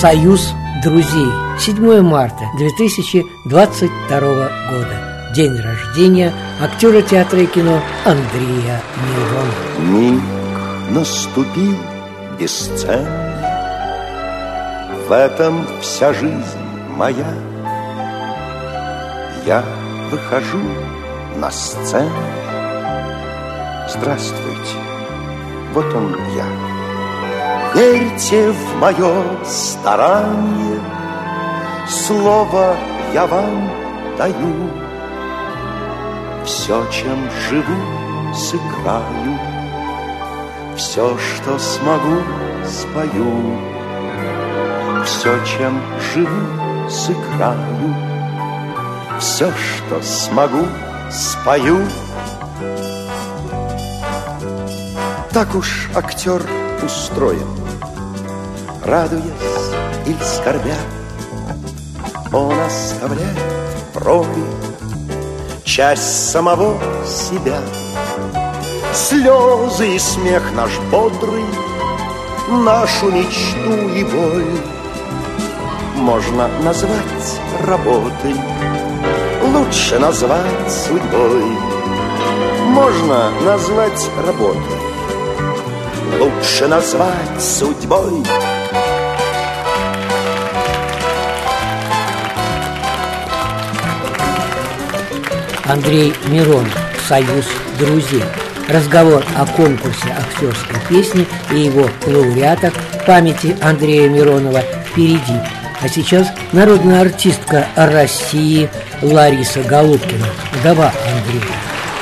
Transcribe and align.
Союз 0.00 0.52
друзей. 0.82 1.28
7 1.58 2.02
марта 2.02 2.44
2022 2.58 4.20
года. 4.20 5.30
День 5.34 5.56
рождения 5.60 6.32
актера 6.60 7.00
театра 7.00 7.40
и 7.40 7.46
кино 7.46 7.80
Андрея 8.04 8.82
Миронова. 9.08 9.54
Миг 9.80 10.22
наступил 10.90 11.76
бесценный 12.38 13.04
В 15.08 15.12
этом 15.12 15.66
вся 15.80 16.12
жизнь 16.12 16.58
моя 16.90 17.32
Я 19.46 19.64
выхожу 20.10 20.60
на 21.36 21.50
сцену 21.50 22.10
Здравствуйте, 23.88 24.76
вот 25.72 25.86
он 25.94 26.16
я 26.36 26.73
Верьте 27.74 28.52
в 28.52 28.76
мое 28.76 29.44
старание. 29.44 30.80
Слово 31.88 32.76
я 33.12 33.26
вам 33.26 33.68
даю. 34.16 34.70
Все, 36.44 36.86
чем 36.92 37.28
живу, 37.48 38.32
сыграю. 38.32 39.38
Все, 40.76 41.18
что 41.18 41.58
смогу, 41.58 42.22
спою. 42.64 43.58
Все, 45.04 45.36
чем 45.44 45.82
живу, 46.14 46.88
сыграю. 46.88 47.96
Все, 49.18 49.50
что 49.50 50.00
смогу, 50.00 50.64
спою. 51.10 51.84
Так 55.32 55.56
уж 55.56 55.90
актер 55.96 56.40
устроен 56.84 57.63
Радуясь 58.84 59.24
или 60.04 60.22
скорбя 60.22 60.76
Он 62.34 62.52
оставляет 62.60 63.38
проби 63.94 64.44
Часть 65.64 66.30
самого 66.30 66.76
себя. 67.06 67.60
Слезы 68.92 69.94
и 69.94 69.98
смех 69.98 70.42
наш 70.54 70.70
бодрый 70.90 71.46
Нашу 72.50 73.10
мечту 73.10 73.88
и 73.88 74.04
боль 74.04 74.60
Можно 75.96 76.48
назвать 76.62 77.40
работой 77.66 78.36
Лучше 79.44 79.98
назвать 79.98 80.70
судьбой. 80.70 81.56
Можно 82.66 83.30
назвать 83.40 84.10
работой 84.26 84.78
Лучше 86.20 86.68
назвать 86.68 87.40
судьбой 87.42 88.22
Андрей 95.66 96.12
Миронов. 96.26 96.76
Союз 97.08 97.46
друзей. 97.78 98.22
Разговор 98.68 99.24
о 99.36 99.46
конкурсе 99.46 100.08
актерской 100.08 100.76
песни 100.88 101.26
и 101.50 101.60
его 101.60 101.88
лауреатах 102.06 102.72
памяти 103.06 103.56
Андрея 103.62 104.08
Миронова 104.08 104.62
впереди. 104.90 105.38
А 105.80 105.88
сейчас 105.88 106.28
народная 106.52 107.02
артистка 107.02 107.66
России 107.76 108.70
Лариса 109.02 109.62
Голубкина. 109.62 110.26
Вдова 110.52 110.92
Андрея. 111.14 111.44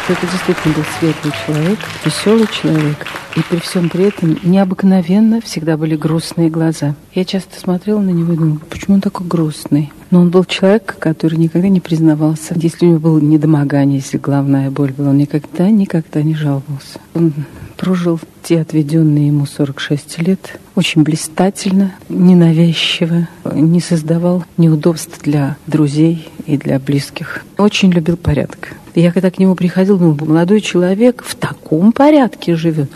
Это 0.08 0.26
действительно 0.26 0.74
был 0.74 0.84
светлый 0.98 1.32
человек, 1.46 1.78
веселый 2.04 2.48
человек. 2.48 3.06
И 3.36 3.40
при 3.48 3.58
всем 3.60 3.88
при 3.88 4.04
этом 4.04 4.38
необыкновенно 4.42 5.40
всегда 5.40 5.76
были 5.76 5.96
грустные 5.96 6.50
глаза. 6.50 6.94
Я 7.14 7.24
часто 7.24 7.58
смотрела 7.58 8.00
на 8.00 8.10
него 8.10 8.34
и 8.34 8.36
думала, 8.36 8.58
почему 8.68 8.96
он 8.96 9.00
такой 9.00 9.26
грустный? 9.26 9.90
Но 10.10 10.20
он 10.20 10.30
был 10.30 10.44
человек, 10.44 10.96
который 10.98 11.38
никогда 11.38 11.68
не 11.68 11.80
признавался. 11.80 12.54
Если 12.56 12.84
у 12.84 12.90
него 12.90 12.98
было 12.98 13.18
недомогание, 13.18 13.98
если 13.98 14.18
головная 14.18 14.70
боль 14.70 14.92
была, 14.92 15.10
он 15.10 15.18
никогда, 15.18 15.70
никогда 15.70 16.22
не 16.22 16.34
жаловался. 16.34 17.00
Он 17.14 17.32
прожил 17.78 18.20
те 18.42 18.60
отведенные 18.60 19.28
ему 19.28 19.46
46 19.46 20.18
лет 20.18 20.60
очень 20.74 21.02
блистательно, 21.02 21.94
ненавязчиво, 22.08 23.28
не 23.52 23.80
создавал 23.80 24.44
неудобств 24.56 25.20
для 25.22 25.56
друзей 25.66 26.28
и 26.46 26.56
для 26.56 26.78
близких. 26.78 27.44
Очень 27.58 27.90
любил 27.92 28.16
порядок. 28.16 28.74
Я 28.94 29.12
когда 29.12 29.30
к 29.30 29.38
нему 29.38 29.54
приходил, 29.54 29.98
думал, 29.98 30.16
молодой 30.20 30.60
человек 30.60 31.22
в 31.24 31.34
таком 31.34 31.92
порядке 31.92 32.56
живет. 32.56 32.90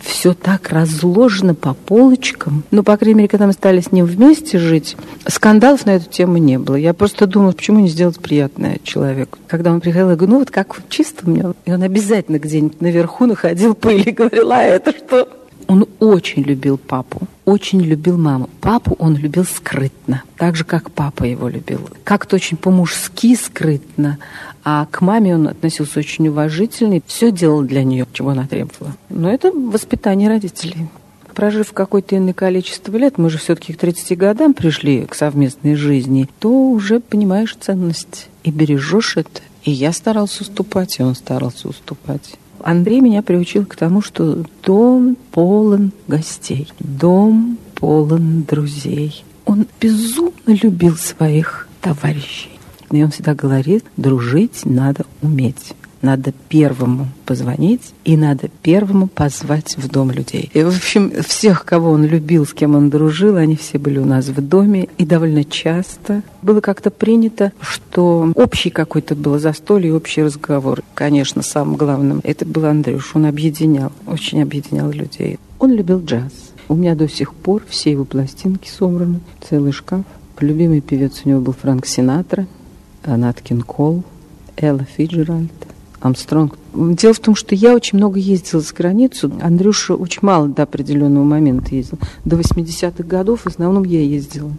Все 0.00 0.34
так 0.34 0.70
разложено 0.70 1.54
по 1.54 1.74
полочкам. 1.74 2.64
Ну, 2.70 2.82
по 2.82 2.96
крайней 2.96 3.18
мере, 3.18 3.28
когда 3.28 3.46
мы 3.46 3.52
стали 3.52 3.80
с 3.80 3.92
ним 3.92 4.06
вместе 4.06 4.58
жить, 4.58 4.96
скандалов 5.26 5.84
на 5.84 5.96
эту 5.96 6.08
тему 6.08 6.38
не 6.38 6.58
было. 6.58 6.76
Я 6.76 6.94
просто 6.94 7.26
думала, 7.26 7.52
почему 7.52 7.80
не 7.80 7.88
сделать 7.88 8.18
приятное 8.18 8.78
человеку. 8.82 9.38
Когда 9.46 9.72
он 9.72 9.80
приходил, 9.80 10.10
я 10.10 10.16
говорю, 10.16 10.32
ну 10.32 10.38
вот 10.40 10.50
как 10.50 10.80
чисто 10.88 11.28
меня. 11.28 11.52
И 11.66 11.72
он 11.72 11.82
обязательно 11.82 12.38
где-нибудь 12.38 12.80
наверху 12.80 13.26
находил 13.26 13.74
пыль 13.74 14.02
и 14.06 14.10
говорил, 14.10 14.52
а 14.52 14.62
это 14.62 14.92
что? 14.92 15.28
Он 15.68 15.86
очень 16.00 16.42
любил 16.42 16.76
папу, 16.76 17.22
очень 17.44 17.80
любил 17.80 18.18
маму. 18.18 18.50
Папу 18.60 18.96
он 18.98 19.16
любил 19.16 19.44
скрытно, 19.44 20.22
так 20.36 20.56
же, 20.56 20.64
как 20.64 20.90
папа 20.90 21.24
его 21.24 21.48
любил. 21.48 21.88
Как-то 22.04 22.36
очень 22.36 22.56
по-мужски 22.56 23.36
скрытно, 23.36 24.18
а 24.64 24.86
к 24.90 25.00
маме 25.00 25.34
он 25.34 25.48
относился 25.48 25.98
очень 25.98 26.28
уважительно 26.28 26.94
и 26.94 27.02
все 27.06 27.32
делал 27.32 27.62
для 27.62 27.82
нее, 27.82 28.06
чего 28.12 28.30
она 28.30 28.46
требовала. 28.46 28.94
Но 29.08 29.30
это 29.30 29.50
воспитание 29.50 30.28
родителей. 30.28 30.88
Прожив 31.34 31.72
какое-то 31.72 32.16
иное 32.16 32.34
количество 32.34 32.94
лет, 32.96 33.16
мы 33.16 33.30
же 33.30 33.38
все-таки 33.38 33.72
к 33.72 33.78
30 33.78 34.18
годам 34.18 34.52
пришли 34.54 35.06
к 35.06 35.14
совместной 35.14 35.76
жизни, 35.76 36.28
то 36.38 36.50
уже 36.50 37.00
понимаешь 37.00 37.56
ценность 37.58 38.28
и 38.44 38.50
бережешь 38.50 39.16
это. 39.16 39.40
И 39.64 39.70
я 39.70 39.92
старался 39.92 40.42
уступать, 40.42 40.98
и 40.98 41.02
он 41.02 41.14
старался 41.14 41.68
уступать. 41.68 42.36
Андрей 42.62 43.00
меня 43.00 43.22
приучил 43.22 43.64
к 43.64 43.76
тому, 43.76 44.02
что 44.02 44.44
дом 44.62 45.16
полон 45.32 45.92
гостей, 46.06 46.68
дом 46.78 47.58
полон 47.74 48.42
друзей. 48.42 49.24
Он 49.44 49.66
безумно 49.80 50.32
любил 50.46 50.96
своих 50.96 51.68
товарищей. 51.80 52.51
И 52.92 53.02
он 53.02 53.10
всегда 53.10 53.34
говорит, 53.34 53.84
дружить 53.96 54.64
надо 54.64 55.04
уметь. 55.22 55.74
Надо 56.02 56.32
первому 56.48 57.08
позвонить 57.26 57.94
и 58.04 58.16
надо 58.16 58.48
первому 58.62 59.06
позвать 59.06 59.76
в 59.76 59.88
дом 59.88 60.10
людей. 60.10 60.50
И, 60.52 60.64
в 60.64 60.68
общем, 60.68 61.12
всех, 61.22 61.64
кого 61.64 61.90
он 61.90 62.04
любил, 62.04 62.44
с 62.44 62.52
кем 62.52 62.74
он 62.74 62.90
дружил, 62.90 63.36
они 63.36 63.54
все 63.54 63.78
были 63.78 64.00
у 64.00 64.04
нас 64.04 64.26
в 64.26 64.46
доме. 64.46 64.88
И 64.98 65.06
довольно 65.06 65.44
часто 65.44 66.22
было 66.42 66.60
как-то 66.60 66.90
принято, 66.90 67.52
что 67.60 68.32
общий 68.34 68.70
какой-то 68.70 69.14
был 69.14 69.38
застолье, 69.38 69.94
общий 69.94 70.24
разговор. 70.24 70.82
Конечно, 70.94 71.40
самым 71.42 71.76
главным 71.76 72.20
это 72.24 72.44
был 72.44 72.66
Андрюш. 72.66 73.12
Он 73.14 73.26
объединял, 73.26 73.92
очень 74.06 74.42
объединял 74.42 74.90
людей. 74.90 75.38
Он 75.60 75.70
любил 75.72 76.04
джаз. 76.04 76.32
У 76.68 76.74
меня 76.74 76.96
до 76.96 77.08
сих 77.08 77.32
пор 77.32 77.62
все 77.68 77.92
его 77.92 78.04
пластинки 78.04 78.68
собраны, 78.68 79.20
целый 79.48 79.70
шкаф. 79.70 80.04
Любимый 80.40 80.80
певец 80.80 81.22
у 81.24 81.28
него 81.28 81.40
был 81.40 81.52
Франк 81.52 81.86
Синатра, 81.86 82.48
Нат 83.06 83.40
Кин 83.40 83.62
Кол, 83.62 84.02
Элла 84.56 84.84
Фиджеральд. 84.84 85.50
Амстронг. 86.02 86.58
Дело 86.74 87.14
в 87.14 87.20
том, 87.20 87.36
что 87.36 87.54
я 87.54 87.74
очень 87.74 87.98
много 87.98 88.18
ездила 88.18 88.60
за 88.60 88.74
границу. 88.74 89.32
Андрюша 89.40 89.94
очень 89.94 90.18
мало 90.22 90.48
до 90.48 90.64
определенного 90.64 91.22
момента 91.22 91.74
ездил. 91.74 91.98
До 92.24 92.36
80-х 92.36 93.04
годов 93.04 93.42
в 93.42 93.46
основном 93.46 93.84
я 93.84 94.02
ездила. 94.02 94.50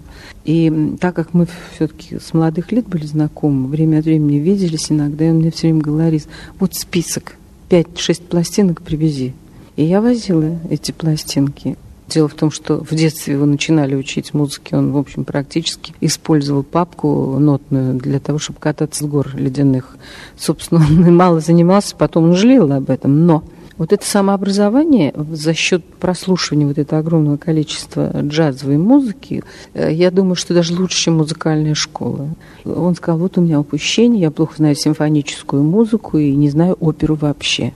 И 0.45 0.95
так 1.01 1.15
как 1.15 1.33
мы 1.33 1.47
все-таки 1.75 2.17
с 2.17 2.33
молодых 2.33 2.71
лет 2.71 2.87
были 2.87 3.05
знакомы, 3.05 3.67
время 3.67 3.99
от 3.99 4.05
времени 4.05 4.37
виделись 4.37 4.89
иногда, 4.89 5.25
и 5.25 5.31
он 5.31 5.37
мне 5.37 5.51
все 5.51 5.67
время 5.67 5.81
говорит, 5.81 6.27
вот 6.59 6.75
список, 6.75 7.35
5-6 7.69 8.21
пластинок 8.23 8.81
привези. 8.81 9.33
И 9.75 9.83
я 9.83 10.01
возила 10.01 10.57
эти 10.69 10.91
пластинки. 10.91 11.77
Дело 12.13 12.27
в 12.27 12.35
том, 12.35 12.51
что 12.51 12.77
в 12.77 12.91
детстве 12.91 13.33
его 13.33 13.47
начинали 13.47 13.95
учить 13.95 14.35
музыке, 14.35 14.75
он, 14.75 14.91
в 14.91 14.97
общем, 14.97 15.23
практически 15.23 15.95
использовал 15.99 16.61
папку 16.61 17.39
нотную 17.39 17.95
для 17.95 18.19
того, 18.19 18.37
чтобы 18.37 18.59
кататься 18.59 19.03
с 19.03 19.07
гор 19.07 19.31
ледяных. 19.35 19.97
Собственно, 20.37 20.81
он 20.87 21.15
мало 21.15 21.39
занимался, 21.39 21.95
потом 21.95 22.25
он 22.25 22.35
жалел 22.35 22.71
об 22.71 22.91
этом, 22.91 23.25
но 23.25 23.43
Вот 23.79 23.91
это 23.91 24.05
самообразование 24.05 25.13
за 25.31 25.55
счет 25.55 25.83
прослушивания 25.83 26.67
вот 26.67 26.77
этого 26.77 26.99
огромного 26.99 27.37
количества 27.37 28.11
джазовой 28.21 28.77
музыки, 28.77 29.43
э, 29.73 29.91
я 29.91 30.11
думаю, 30.11 30.35
что 30.35 30.53
даже 30.53 30.75
лучше, 30.79 30.97
чем 31.05 31.17
музыкальная 31.17 31.73
школа. 31.73 32.29
Он 32.65 32.95
сказал, 32.95 33.19
вот 33.19 33.39
у 33.39 33.41
меня 33.41 33.59
упущение, 33.59 34.21
я 34.21 34.31
плохо 34.31 34.53
знаю 34.57 34.75
симфоническую 34.75 35.63
музыку 35.63 36.19
и 36.19 36.35
не 36.35 36.51
знаю 36.51 36.77
оперу 36.79 37.15
вообще. 37.15 37.73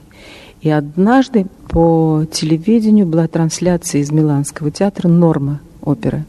И 0.60 0.70
однажды 0.70 1.46
по 1.68 2.24
телевидению 2.32 3.06
была 3.06 3.28
трансляция 3.28 4.00
из 4.00 4.10
Миланского 4.10 4.70
театра 4.70 5.08
«Норма» 5.08 5.60
опера. 5.82 6.24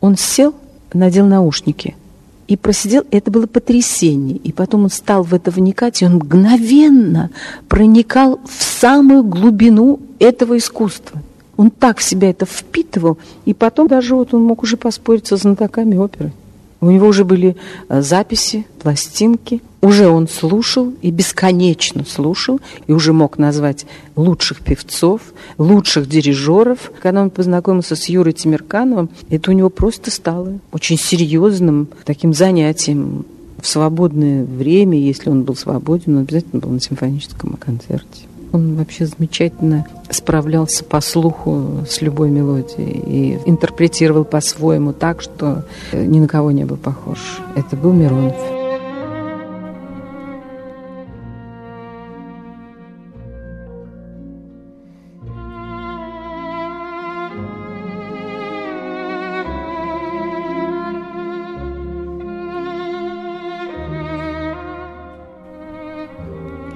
Он 0.00 0.16
сел, 0.16 0.54
надел 0.92 1.26
наушники– 1.26 1.94
и 2.48 2.56
просидел, 2.56 3.04
это 3.10 3.30
было 3.30 3.46
потрясение. 3.46 4.38
И 4.38 4.52
потом 4.52 4.84
он 4.84 4.90
стал 4.90 5.22
в 5.22 5.34
это 5.34 5.50
вникать, 5.50 6.00
и 6.00 6.06
он 6.06 6.14
мгновенно 6.14 7.30
проникал 7.68 8.40
в 8.46 8.62
самую 8.62 9.22
глубину 9.22 10.00
этого 10.18 10.56
искусства. 10.56 11.22
Он 11.58 11.70
так 11.70 12.00
себя 12.00 12.30
это 12.30 12.46
впитывал, 12.46 13.18
и 13.44 13.52
потом 13.52 13.88
даже 13.88 14.14
вот 14.14 14.32
он 14.32 14.44
мог 14.44 14.62
уже 14.62 14.78
поспорить 14.78 15.26
со 15.26 15.36
знатоками 15.36 15.96
оперы. 15.96 16.32
У 16.80 16.90
него 16.90 17.08
уже 17.08 17.24
были 17.24 17.56
э, 17.88 18.02
записи, 18.02 18.66
пластинки. 18.80 19.62
Уже 19.80 20.08
он 20.08 20.28
слушал 20.28 20.92
и 21.02 21.10
бесконечно 21.10 22.04
слушал, 22.04 22.60
и 22.86 22.92
уже 22.92 23.12
мог 23.12 23.38
назвать 23.38 23.86
лучших 24.16 24.60
певцов, 24.60 25.20
лучших 25.56 26.08
дирижеров. 26.08 26.92
Когда 27.00 27.22
он 27.22 27.30
познакомился 27.30 27.96
с 27.96 28.08
Юрой 28.08 28.32
Тимиркановым, 28.32 29.10
это 29.28 29.50
у 29.50 29.54
него 29.54 29.70
просто 29.70 30.10
стало 30.10 30.58
очень 30.72 30.98
серьезным 30.98 31.88
таким 32.04 32.32
занятием. 32.32 33.24
В 33.60 33.66
свободное 33.66 34.44
время, 34.44 34.98
если 34.98 35.30
он 35.30 35.42
был 35.42 35.56
свободен, 35.56 36.16
он 36.16 36.22
обязательно 36.22 36.60
был 36.60 36.70
на 36.70 36.80
симфоническом 36.80 37.54
концерте. 37.54 38.27
Он 38.52 38.76
вообще 38.76 39.06
замечательно 39.06 39.86
справлялся 40.10 40.82
по 40.82 41.00
слуху 41.00 41.84
с 41.88 42.00
любой 42.00 42.30
мелодией 42.30 42.98
и 42.98 43.38
интерпретировал 43.44 44.24
по-своему 44.24 44.92
так, 44.92 45.20
что 45.20 45.64
ни 45.92 46.18
на 46.18 46.28
кого 46.28 46.50
не 46.50 46.64
был 46.64 46.76
похож. 46.76 47.18
Это 47.54 47.76
был 47.76 47.92
Миронов. 47.92 48.34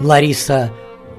Лариса 0.00 0.70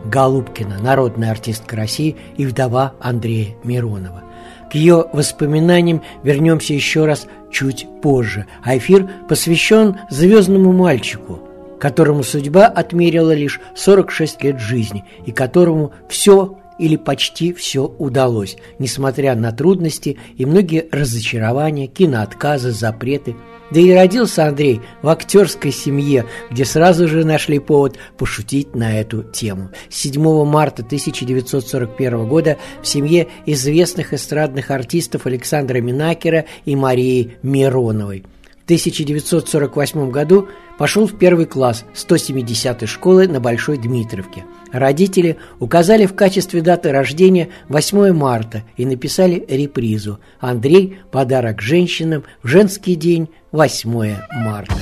Голубкина, 0.05 0.79
народная 0.79 1.31
артистка 1.31 1.75
России 1.75 2.15
и 2.37 2.45
вдова 2.45 2.93
Андрея 2.99 3.55
Миронова. 3.63 4.23
К 4.71 4.75
ее 4.75 5.05
воспоминаниям 5.13 6.01
вернемся 6.23 6.73
еще 6.73 7.05
раз 7.05 7.27
чуть 7.51 7.87
позже, 8.01 8.47
а 8.63 8.77
эфир 8.77 9.09
посвящен 9.29 9.97
звездному 10.09 10.71
мальчику, 10.71 11.39
которому 11.79 12.23
судьба 12.23 12.65
отмерила 12.65 13.33
лишь 13.33 13.61
46 13.75 14.43
лет 14.43 14.59
жизни 14.59 15.05
и 15.25 15.31
которому 15.31 15.91
все 16.09 16.57
или 16.79 16.95
почти 16.95 17.53
все 17.53 17.85
удалось, 17.85 18.57
несмотря 18.79 19.35
на 19.35 19.51
трудности 19.51 20.17
и 20.37 20.45
многие 20.45 20.87
разочарования, 20.91 21.87
киноотказы, 21.87 22.71
запреты– 22.71 23.35
да 23.73 23.79
и 23.79 23.91
родился 23.91 24.45
Андрей 24.45 24.81
в 25.01 25.09
актерской 25.09 25.71
семье, 25.71 26.25
где 26.51 26.63
сразу 26.63 27.07
же 27.07 27.25
нашли 27.25 27.57
повод 27.57 27.97
пошутить 28.17 28.75
на 28.75 28.99
эту 28.99 29.23
тему. 29.23 29.71
7 29.89 30.45
марта 30.45 30.83
1941 30.83 32.27
года 32.27 32.57
в 32.83 32.87
семье 32.87 33.29
известных 33.47 34.13
эстрадных 34.13 34.69
артистов 34.69 35.25
Александра 35.25 35.79
Минакера 35.79 36.45
и 36.65 36.75
Марии 36.75 37.37
Мироновой. 37.41 38.23
В 38.61 38.65
1948 38.65 40.11
году 40.11 40.47
пошел 40.77 41.07
в 41.07 41.17
первый 41.17 41.47
класс 41.47 41.83
170-й 41.95 42.85
школы 42.85 43.27
на 43.27 43.39
Большой 43.39 43.77
Дмитровке. 43.77 44.45
Родители 44.73 45.37
указали 45.59 46.07
в 46.07 46.15
качестве 46.15 46.61
даты 46.61 46.91
рождения 46.91 47.49
8 47.69 48.11
марта 48.11 48.63
и 48.75 48.87
написали 48.87 49.45
репризу 49.47 50.19
«Андрей. 50.39 50.97
Подарок 51.11 51.61
женщинам 51.61 52.23
в 52.41 52.47
женский 52.47 52.95
день 52.95 53.29
8 53.51 54.15
марта». 54.31 54.73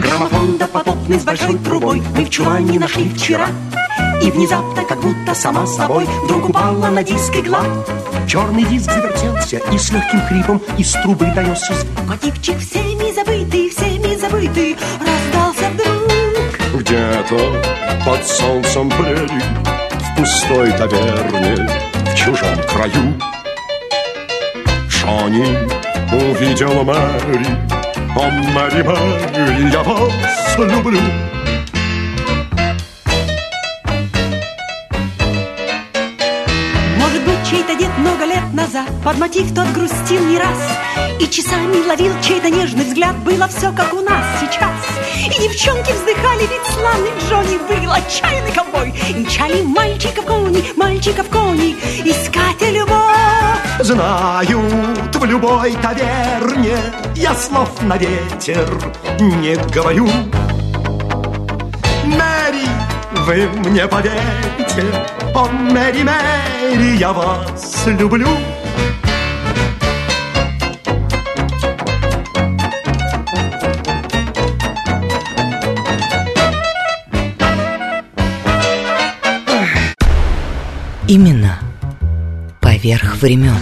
Граммофон 0.00 0.58
допотопный 0.58 1.18
с 1.18 1.24
большой 1.24 1.58
трубой 1.58 2.00
Мы 2.16 2.24
в 2.24 2.30
чулане 2.30 2.78
нашли 2.78 3.08
вчера 3.08 3.48
И 4.22 4.30
внезапно, 4.30 4.84
как 4.84 5.00
будто 5.00 5.34
сама 5.34 5.66
собой 5.66 6.06
Вдруг 6.24 6.50
упала 6.50 6.90
на 6.90 7.02
диск 7.02 7.34
игла 7.34 7.64
Черный 8.28 8.64
диск 8.64 8.92
завертелся 8.92 9.60
И 9.72 9.76
с 9.76 9.90
легким 9.90 10.20
хрипом 10.20 10.62
из 10.78 10.92
трубы 10.92 11.26
донесся 11.34 11.74
Мотивчик 12.06 12.58
всеми 12.58 13.12
забытый, 13.12 13.70
всеми 13.70 14.16
забытый 14.16 14.76
Где-то 16.88 17.62
под 18.06 18.26
солнцем 18.26 18.88
прерий 18.88 19.42
В 19.90 20.16
пустой 20.16 20.72
таверне 20.72 21.68
В 21.92 22.14
чужом 22.14 22.56
краю. 22.66 23.14
Шони 24.88 25.44
увидел 26.10 26.84
Мэри 26.84 27.44
О, 28.16 28.30
Мэри, 28.30 28.82
Мэри, 28.84 29.70
я 29.70 29.82
вас 29.82 30.56
люблю. 30.56 31.00
Может 36.96 37.22
быть, 37.22 37.50
чей-то 37.50 37.74
дед 37.74 37.98
много 37.98 38.24
лет 38.24 38.54
назад 38.54 38.88
Под 39.04 39.18
мотив 39.18 39.54
тот 39.54 39.68
грустил 39.74 40.24
не 40.24 40.38
раз 40.38 40.78
И 41.20 41.26
часами 41.26 41.86
ловил 41.86 42.14
чей-то 42.22 42.48
нежный 42.48 42.84
взгляд 42.84 43.14
Было 43.24 43.46
все 43.48 43.72
как 43.72 43.92
у 43.92 44.00
нас 44.00 44.24
сейчас 44.40 44.97
И 45.26 45.42
девчонки 45.42 45.92
вздыхали, 45.92 46.42
ведь 46.42 46.74
славный 46.74 47.10
Джонни 47.28 47.58
Был 47.58 47.92
отчаянный 47.92 48.52
ковбой. 48.52 48.94
И 49.08 49.14
мчали 49.14 49.62
мальчиков 49.62 50.24
кони, 50.24 50.64
мальчиков 50.76 51.28
кони 51.28 51.76
Искать 52.04 52.62
любовь. 52.70 52.98
Знают 53.80 55.14
в 55.14 55.24
любой 55.24 55.74
таверне 55.82 56.76
Я 57.14 57.34
слов 57.34 57.70
на 57.82 57.96
ветер 57.96 58.68
не 59.20 59.56
говорю. 59.72 60.08
Мэри, 62.04 62.68
вы 63.26 63.48
мне 63.68 63.86
поверьте 63.86 64.84
О, 65.34 65.46
Мэри, 65.46 66.02
Мэри, 66.02 66.96
я 66.96 67.12
вас 67.12 67.86
люблю 67.86 68.28
Именно 81.08 81.58
поверх 82.60 83.16
времен. 83.22 83.56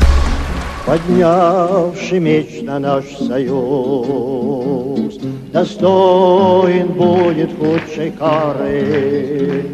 поднявший 0.84 2.18
меч 2.18 2.62
на 2.62 2.80
наш 2.80 3.04
союз, 3.28 5.16
достоин 5.52 6.88
будет 6.88 7.50
худшей 7.56 8.10
кары. 8.10 9.64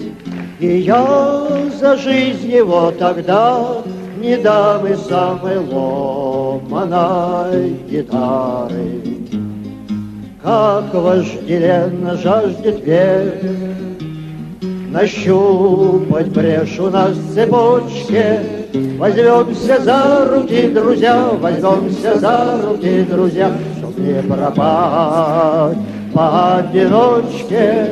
И 0.61 0.81
я 0.81 1.49
за 1.81 1.97
жизнь 1.97 2.51
его 2.51 2.91
тогда 2.91 3.83
не 4.21 4.37
дам 4.37 4.87
и 4.87 4.95
самой 4.95 5.57
ломаной 5.57 6.51
гитары. 7.89 9.01
Как 10.43 10.93
вожделенно 10.93 12.19
жаждет 12.19 12.85
век 12.85 13.72
Нащупать 14.93 16.29
брешь 16.29 16.79
у 16.79 16.91
нас 16.91 17.13
в 17.13 17.35
цепочке 17.35 18.41
Возьмемся 18.99 19.81
за 19.81 20.29
руки, 20.31 20.69
друзья, 20.69 21.31
возьмемся 21.41 22.19
за 22.19 22.61
руки, 22.63 23.07
друзья, 23.11 23.51
Чтоб 23.79 23.99
не 23.99 24.23
пропасть 24.23 25.79
поодиночке. 26.13 27.91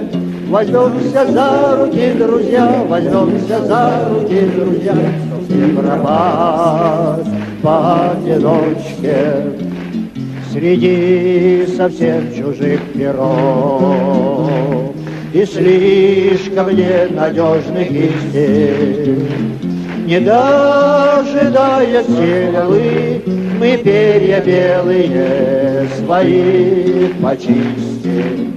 Возьмемся 0.50 1.26
за 1.33 1.76
руки, 1.78 2.12
друзья, 2.19 2.85
возьмемся 2.87 3.64
за 3.64 4.09
руки, 4.11 4.40
друзья, 4.54 4.95
Чтоб 5.26 5.57
не 5.57 5.73
пропасть 5.73 7.30
поодиночке. 7.62 9.54
Среди 10.52 11.66
совсем 11.76 12.35
чужих 12.35 12.80
миров 12.95 14.50
И 15.32 15.44
слишком 15.44 16.68
ненадежных 16.70 17.90
истин 17.90 19.60
не 20.10 20.18
дожидая 20.18 22.02
стрелы, 22.02 23.22
мы 23.60 23.76
перья 23.76 24.40
белые 24.40 25.87
свои 25.99 27.06
почистим. 27.22 28.56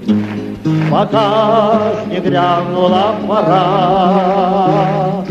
пока 0.89 1.93
не 2.09 2.19
грянула 2.19 3.15
пора. 3.27 5.23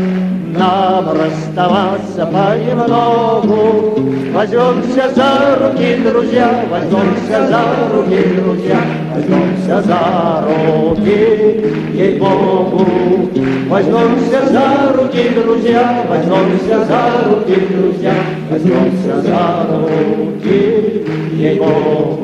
Нам 0.63 1.09
расставаться 1.09 2.25
понемногу, 2.25 3.99
возьмемся 4.33 5.09
за 5.13 5.57
руки, 5.59 5.97
друзья, 5.97 6.63
возьмемся 6.71 7.47
за 7.49 7.63
руки, 7.93 8.23
друзья, 8.37 8.79
возьмемся 9.13 9.81
за 9.81 10.45
руки, 10.47 11.65
ей-богу. 11.93 12.87
Возьмемся 13.67 14.47
за 14.51 14.93
руки, 14.95 15.29
друзья, 15.35 16.05
возьмемся 16.07 16.85
за 16.85 17.01
руки, 17.27 17.55
друзья, 17.69 18.13
возьмемся 18.49 19.21
за 19.21 19.67
руки, 19.69 21.05
ей-богу. 21.33 22.23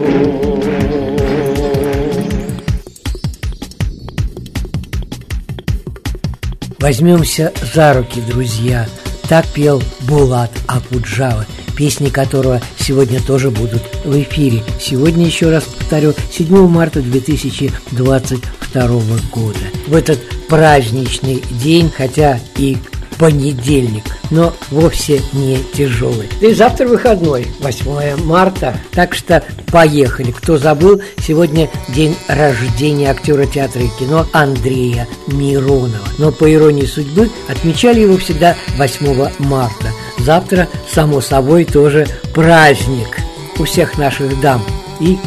Возьмемся 6.79 7.51
за 7.73 7.93
руки, 7.93 8.21
друзья. 8.21 8.87
Так 9.27 9.45
пел 9.47 9.83
Булат 10.01 10.51
Акуджава, 10.65 11.45
песни 11.77 12.09
которого 12.09 12.61
сегодня 12.79 13.21
тоже 13.21 13.51
будут 13.51 13.81
в 14.05 14.17
эфире. 14.21 14.63
Сегодня, 14.79 15.25
еще 15.25 15.49
раз 15.49 15.65
повторю, 15.65 16.13
7 16.31 16.67
марта 16.67 17.01
2022 17.01 18.87
года. 19.31 19.59
В 19.87 19.93
этот 19.93 20.19
праздничный 20.47 21.43
день, 21.51 21.91
хотя 21.95 22.39
и 22.57 22.77
понедельник, 23.19 24.05
но 24.31 24.53
вовсе 24.71 25.21
не 25.33 25.59
тяжелый. 25.73 26.29
Да 26.41 26.47
и 26.47 26.53
завтра 26.53 26.87
выходной, 26.87 27.45
8 27.59 28.23
марта, 28.23 28.79
так 28.91 29.13
что 29.13 29.43
поехали. 29.71 30.31
Кто 30.31 30.57
забыл, 30.57 31.01
сегодня 31.19 31.69
день 31.89 32.15
рождения 32.27 33.11
актера 33.11 33.45
театра 33.45 33.81
и 33.83 33.89
кино 33.99 34.25
Андрея 34.31 35.07
Миронова. 35.27 36.07
Но 36.17 36.31
по 36.31 36.51
иронии 36.51 36.85
судьбы 36.85 37.29
отмечали 37.47 37.99
его 37.99 38.17
всегда 38.17 38.55
8 38.77 39.29
марта. 39.39 39.89
Завтра, 40.17 40.67
само 40.91 41.21
собой, 41.21 41.65
тоже 41.65 42.07
праздник 42.33 43.19
у 43.59 43.65
всех 43.65 43.97
наших 43.97 44.39
дам 44.39 44.63
и 45.01 45.17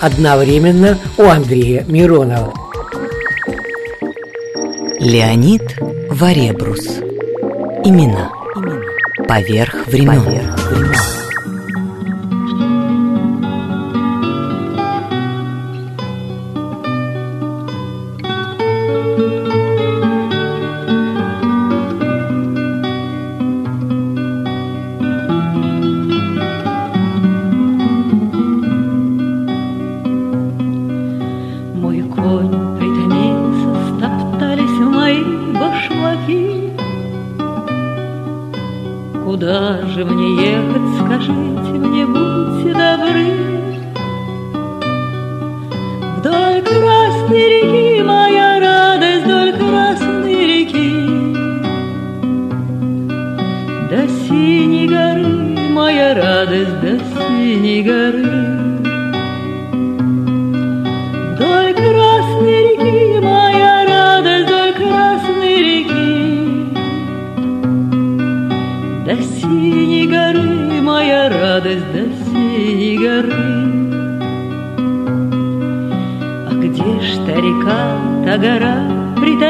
одновременно 0.00 0.98
у 1.18 1.24
Андрея 1.24 1.84
Миронова. 1.88 2.54
Леонид 5.00 5.62
Варебрус 6.10 7.09
Имена. 7.84 8.30
Поверх 9.26 9.86
времен. 9.86 10.22
Поверх 10.22 10.70
времен. 10.70 11.19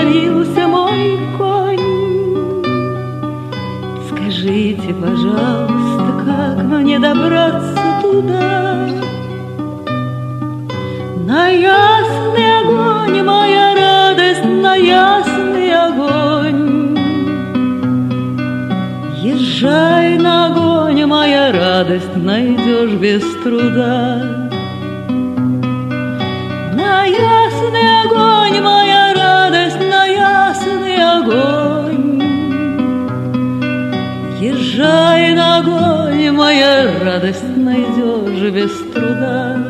отравился 0.00 0.66
мой 0.66 1.18
конь. 1.36 1.78
Скажите, 4.08 4.94
пожалуйста, 4.94 6.24
как 6.24 6.64
мне 6.64 6.98
добраться 6.98 8.00
туда? 8.02 8.88
На 11.26 11.48
ясный 11.48 12.60
огонь, 12.60 13.22
моя 13.22 13.74
радость, 13.74 14.44
на 14.44 14.74
ясный 14.74 15.72
огонь. 15.74 16.96
Езжай 19.22 20.18
на 20.18 20.46
огонь, 20.46 21.04
моя 21.04 21.52
радость, 21.52 22.16
найдешь 22.16 22.92
без 22.92 23.22
труда. 23.42 24.39
Езжай 34.80 35.34
ногой, 35.34 36.30
моя 36.30 36.98
радость 37.04 37.54
найдешь 37.54 38.50
без 38.50 38.70
труда. 38.94 39.69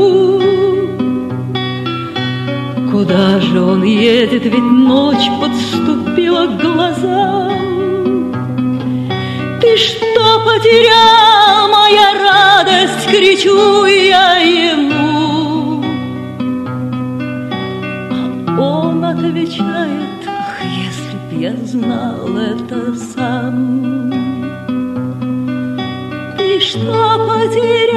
Куда 3.01 3.39
же 3.39 3.59
он 3.59 3.81
едет, 3.81 4.45
ведь 4.45 4.59
ночь 4.61 5.27
подступила 5.41 6.45
к 6.45 6.61
глазам. 6.61 8.31
Ты 9.59 9.75
что 9.75 10.39
потерял, 10.45 11.67
моя 11.67 12.13
радость, 12.13 13.07
кричу 13.07 13.85
я 13.85 14.35
ему. 14.37 15.83
А 18.47 18.61
он 18.61 19.03
отвечает, 19.03 20.21
я 21.31 21.55
знал 21.65 22.37
это 22.37 22.93
сам. 23.15 24.11
Ты 26.37 26.59
что 26.59 27.17
потерял, 27.27 27.90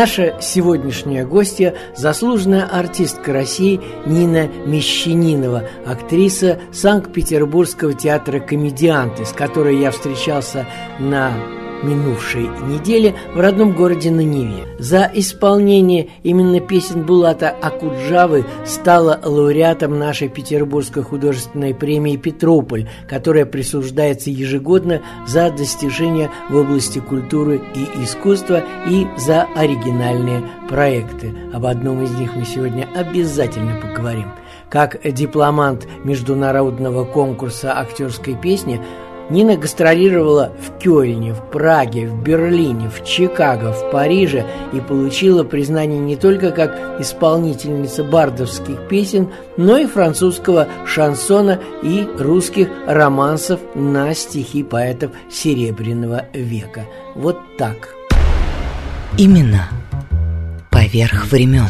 Наша 0.00 0.40
сегодняшняя 0.40 1.26
гостья– 1.26 1.74
заслуженная 1.94 2.64
артистка 2.64 3.34
России 3.34 3.82
Нина 4.06 4.48
Мещанинова, 4.64 5.64
актриса 5.84 6.58
Санкт-Петербургского 6.72 7.92
театра 7.92 8.40
«Комедианты», 8.40 9.26
с 9.26 9.32
которой 9.32 9.78
я 9.78 9.90
встречался 9.90 10.66
на 10.98 11.34
минувшей 11.82 12.48
неделе 12.66 13.14
в 13.34 13.40
родном 13.40 13.74
городе 13.74 14.10
на 14.10 14.20
Неве. 14.20 14.66
За 14.78 15.10
исполнение 15.12 16.08
именно 16.22 16.60
песен 16.60 17.04
Булата 17.04 17.50
Акуджавы 17.50 18.44
стала 18.64 19.20
лауреатом 19.22 19.98
нашей 19.98 20.28
Петербургской 20.28 21.02
художественной 21.02 21.74
премии 21.74 22.16
«Петрополь», 22.16 22.88
которая 23.08 23.46
присуждается 23.46 24.30
ежегодно 24.30 25.02
за 25.26 25.50
достижения 25.50 26.30
в 26.48 26.56
области 26.56 26.98
культуры 26.98 27.60
и 27.74 28.04
искусства 28.04 28.62
и 28.88 29.06
за 29.18 29.46
оригинальные 29.54 30.42
проекты. 30.68 31.34
Об 31.52 31.66
одном 31.66 32.02
из 32.02 32.10
них 32.12 32.34
мы 32.34 32.44
сегодня 32.44 32.88
обязательно 32.94 33.80
поговорим. 33.80 34.32
Как 34.68 35.00
дипломант 35.04 35.88
международного 36.04 37.04
конкурса 37.04 37.76
актерской 37.76 38.34
песни– 38.34 38.80
Нина 39.30 39.56
гастролировала 39.56 40.52
в 40.60 40.78
Кёльне, 40.78 41.32
в 41.32 41.50
Праге, 41.50 42.08
в 42.08 42.20
Берлине, 42.20 42.90
в 42.90 43.04
Чикаго, 43.04 43.72
в 43.72 43.90
Париже 43.92 44.44
и 44.72 44.80
получила 44.80 45.44
признание 45.44 46.00
не 46.00 46.16
только 46.16 46.50
как 46.50 47.00
исполнительница 47.00 48.02
бардовских 48.02 48.88
песен, 48.88 49.30
но 49.56 49.78
и 49.78 49.86
французского 49.86 50.66
шансона 50.84 51.60
и 51.82 52.08
русских 52.18 52.68
романсов 52.86 53.60
на 53.76 54.12
стихи 54.14 54.64
поэтов 54.64 55.12
Серебряного 55.30 56.26
века. 56.34 56.86
Вот 57.14 57.38
так. 57.56 57.94
Именно 59.16 59.68
поверх 60.72 61.30
времен. 61.30 61.68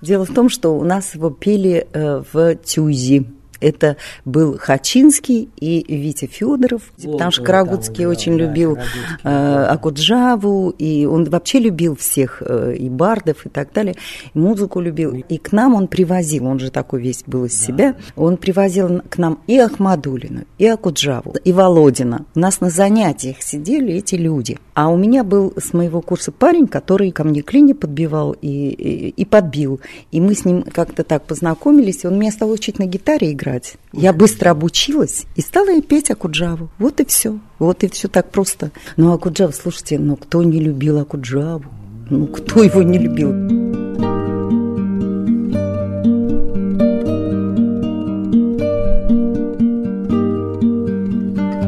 Дело 0.00 0.26
в 0.26 0.34
том, 0.34 0.48
что 0.48 0.76
у 0.76 0.84
нас 0.84 1.14
его 1.14 1.30
пели 1.30 1.86
э, 1.92 2.22
в 2.32 2.56
Тюзи 2.56 3.26
это 3.64 3.96
был 4.24 4.58
Хачинский 4.58 5.48
и 5.58 5.84
Витя 5.88 6.26
Федоров, 6.26 6.82
О, 7.04 7.12
потому 7.12 7.30
что 7.30 7.42
Карагутский 7.42 8.04
да, 8.04 8.10
очень 8.10 8.36
да, 8.36 8.44
любил 8.44 8.78
э, 9.22 9.64
Акуджаву, 9.70 10.70
и 10.70 11.06
он 11.06 11.24
вообще 11.24 11.58
любил 11.58 11.96
всех, 11.96 12.42
э, 12.44 12.74
и 12.78 12.88
бардов, 12.90 13.46
и 13.46 13.48
так 13.48 13.72
далее, 13.72 13.96
и 14.34 14.38
музыку 14.38 14.80
любил. 14.80 15.12
И 15.14 15.38
к 15.38 15.52
нам 15.52 15.74
он 15.74 15.88
привозил, 15.88 16.46
он 16.46 16.58
же 16.58 16.70
такой 16.70 17.00
весь 17.00 17.24
был 17.26 17.46
из 17.46 17.58
да. 17.58 17.66
себя, 17.66 17.96
он 18.16 18.36
привозил 18.36 19.00
к 19.08 19.18
нам 19.18 19.40
и 19.46 19.58
Ахмадулина, 19.58 20.44
и 20.58 20.66
Акуджаву, 20.66 21.34
и 21.42 21.52
Володина. 21.52 22.26
У 22.34 22.40
нас 22.40 22.60
на 22.60 22.70
занятиях 22.70 23.40
сидели 23.42 23.94
эти 23.94 24.16
люди. 24.16 24.58
А 24.74 24.88
у 24.88 24.96
меня 24.96 25.22
был 25.22 25.54
с 25.56 25.72
моего 25.72 26.00
курса 26.00 26.32
парень, 26.32 26.66
который 26.66 27.12
ко 27.12 27.22
мне 27.22 27.42
клини 27.42 27.74
подбивал 27.74 28.32
и, 28.32 28.48
и, 28.48 29.08
и 29.10 29.24
подбил. 29.24 29.80
И 30.10 30.20
мы 30.20 30.34
с 30.34 30.44
ним 30.44 30.62
как-то 30.62 31.04
так 31.04 31.24
познакомились, 31.24 32.02
и 32.02 32.08
он 32.08 32.18
меня 32.18 32.32
стал 32.32 32.50
учить 32.50 32.78
на 32.80 32.86
гитаре 32.86 33.32
играть 33.32 33.53
играть. 33.54 33.74
Я 33.92 34.12
быстро 34.12 34.50
обучилась 34.50 35.24
и 35.36 35.40
стала 35.40 35.80
петь 35.80 36.10
Акуджаву. 36.10 36.68
Вот 36.78 37.00
и 37.00 37.04
все. 37.04 37.38
Вот 37.58 37.84
и 37.84 37.88
все 37.88 38.08
так 38.08 38.30
просто. 38.30 38.70
Ну, 38.96 39.12
Акуджава, 39.12 39.52
слушайте, 39.52 39.98
ну 39.98 40.16
кто 40.16 40.42
не 40.42 40.60
любил 40.60 40.98
Акуджаву? 40.98 41.64
Ну, 42.10 42.26
кто 42.26 42.62
его 42.62 42.82
не 42.82 42.98
любил? 42.98 43.30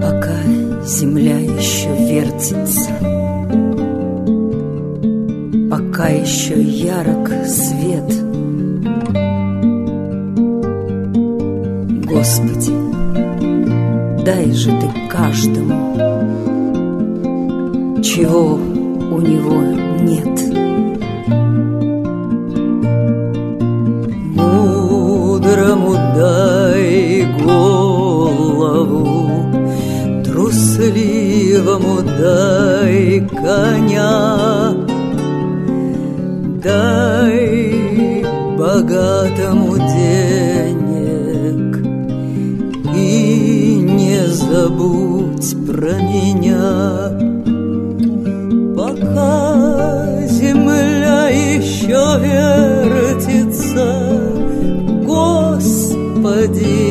Пока 0.02 0.36
земля 0.84 1.38
еще 1.38 1.88
вертится, 2.08 2.90
Пока 5.70 6.08
еще 6.08 6.60
ярок 6.60 7.28
свет— 7.46 8.12
Господи, 12.26 12.74
дай 14.24 14.50
же 14.50 14.70
ты 14.80 14.88
каждому, 15.08 15.96
чего 18.02 18.54
у 19.14 19.20
него 19.20 19.62
нет. 20.02 20.36
Мудрому 24.34 25.94
дай 26.16 27.26
голову, 27.44 29.30
трусливому 30.24 32.02
дай 32.02 33.20
коня, 33.20 34.74
дай 36.60 38.26
богатому 38.58 39.76
день 39.78 40.45
забудь 44.50 45.56
про 45.66 45.92
меня, 46.00 47.10
пока 48.76 50.26
земля 50.28 51.28
еще 51.28 52.04
вертится, 52.22 53.88
Господи, 55.04 56.85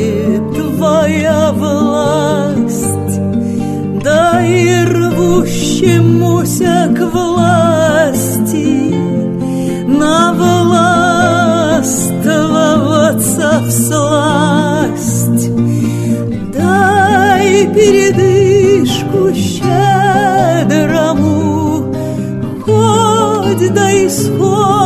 Хоть 23.56 23.72
до 23.72 24.85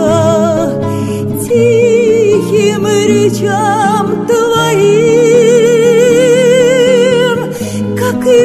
тихим 1.42 2.86
речам 2.86 4.26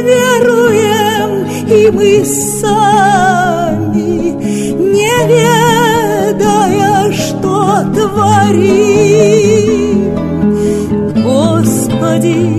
веруем 0.01 1.31
и 1.69 1.91
мы 1.91 2.25
сами, 2.25 3.11
не 4.95 5.17
ведая, 5.27 7.11
что 7.11 7.83
творим. 7.93 9.19
Господи, 11.23 12.58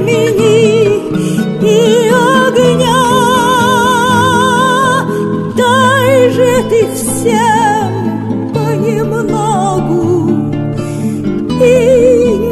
времени 0.00 0.86
и 1.62 2.08
огня. 2.08 3.02
Дай 5.56 6.30
же 6.30 6.64
ты 6.68 6.86
всем 6.94 8.52
понемногу 8.52 10.04
и 11.62 11.66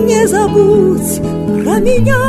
не 0.07 0.27
забудь 0.27 1.21
про 1.63 1.79
меня. 1.81 2.25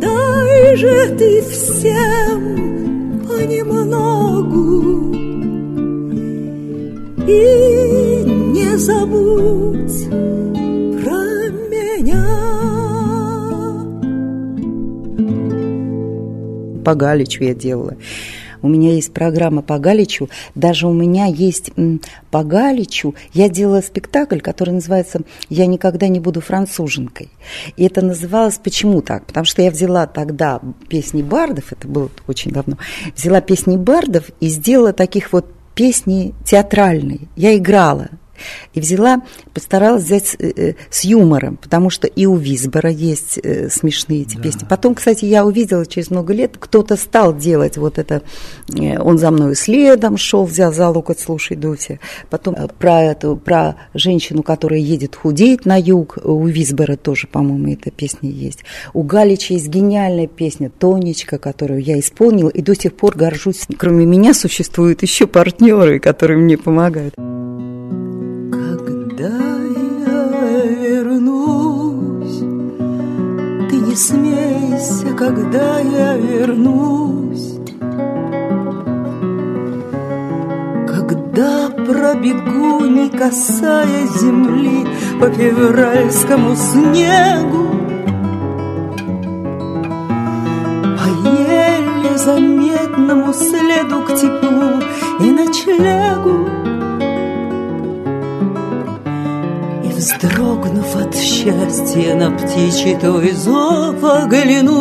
Дай 0.00 0.76
же 0.76 1.16
ты 1.18 1.42
всем 1.42 2.25
По 16.86 16.94
Галичу 16.94 17.42
я 17.42 17.52
делала. 17.52 17.96
У 18.62 18.68
меня 18.68 18.92
есть 18.92 19.12
программа 19.12 19.60
по 19.60 19.76
Галичу. 19.80 20.30
Даже 20.54 20.86
у 20.86 20.92
меня 20.92 21.26
есть 21.26 21.72
по 22.30 22.44
Галичу. 22.44 23.16
Я 23.32 23.48
делала 23.48 23.80
спектакль, 23.80 24.38
который 24.38 24.70
называется 24.70 25.22
«Я 25.48 25.66
никогда 25.66 26.06
не 26.06 26.20
буду 26.20 26.40
француженкой». 26.40 27.30
И 27.76 27.84
это 27.84 28.04
называлось 28.04 28.60
почему 28.62 29.02
так? 29.02 29.26
Потому 29.26 29.44
что 29.46 29.62
я 29.62 29.72
взяла 29.72 30.06
тогда 30.06 30.60
песни 30.88 31.22
бардов, 31.22 31.72
это 31.72 31.88
было 31.88 32.08
очень 32.28 32.52
давно, 32.52 32.78
взяла 33.16 33.40
песни 33.40 33.76
бардов 33.76 34.30
и 34.38 34.46
сделала 34.46 34.92
таких 34.92 35.32
вот 35.32 35.46
песни 35.74 36.34
театральные. 36.44 37.22
Я 37.34 37.56
играла 37.56 38.10
и 38.74 38.80
взяла, 38.80 39.22
постаралась 39.52 40.04
взять 40.04 40.36
э, 40.38 40.52
э, 40.56 40.74
с 40.90 41.04
юмором, 41.04 41.56
потому 41.56 41.90
что 41.90 42.06
и 42.06 42.26
у 42.26 42.36
Висбора 42.36 42.90
есть 42.90 43.38
э, 43.42 43.68
смешные 43.70 44.22
эти 44.22 44.36
да. 44.36 44.42
песни. 44.42 44.66
Потом, 44.68 44.94
кстати, 44.94 45.24
я 45.24 45.44
увидела 45.44 45.86
через 45.86 46.10
много 46.10 46.32
лет, 46.32 46.56
кто-то 46.58 46.96
стал 46.96 47.36
делать 47.36 47.76
вот 47.76 47.98
это, 47.98 48.22
он 48.98 49.18
за 49.18 49.30
мной 49.30 49.54
следом 49.54 50.16
шел, 50.16 50.44
взял 50.44 50.72
за 50.72 50.88
локоть, 50.88 51.20
слушай, 51.20 51.56
Дуся. 51.56 51.98
Потом 52.30 52.56
про 52.78 53.02
эту, 53.02 53.36
про 53.36 53.76
женщину, 53.94 54.42
которая 54.42 54.80
едет 54.80 55.16
худеть 55.16 55.66
на 55.66 55.80
юг, 55.80 56.18
у 56.22 56.46
Висбора 56.46 56.96
тоже, 56.96 57.26
по-моему, 57.26 57.72
эта 57.72 57.90
песня 57.90 58.30
есть. 58.30 58.64
У 58.92 59.02
Галича 59.02 59.54
есть 59.54 59.68
гениальная 59.68 60.26
песня 60.26 60.70
«Тонечка», 60.70 61.38
которую 61.38 61.82
я 61.82 61.98
исполнила, 61.98 62.48
и 62.48 62.62
до 62.62 62.74
сих 62.74 62.94
пор 62.94 63.16
горжусь. 63.16 63.66
Кроме 63.78 64.06
меня 64.06 64.34
существуют 64.34 65.02
еще 65.02 65.26
партнеры, 65.26 65.98
которые 65.98 66.38
мне 66.38 66.56
помогают. 66.56 67.14
Не 73.80 73.96
смейся, 73.96 75.06
когда 75.16 75.80
я 75.80 76.16
вернусь. 76.18 77.54
Когда 80.86 81.70
пробегу, 81.70 82.84
не 82.84 83.08
касая 83.08 84.06
земли, 84.18 84.86
по 85.18 85.30
февральскому 85.30 86.54
снегу, 86.54 87.68
по 90.98 91.06
еле 91.26 92.18
заметному 92.18 93.32
следу 93.32 94.02
к 94.02 94.14
теплу 94.14 94.82
и 95.20 95.30
ночлегу, 95.30 96.55
Вздрогнув 100.18 100.96
от 100.96 101.14
счастья 101.14 102.14
на 102.14 102.30
птичий 102.30 102.96
той 102.96 103.32
зов 103.32 104.02
оглянусь. 104.02 104.76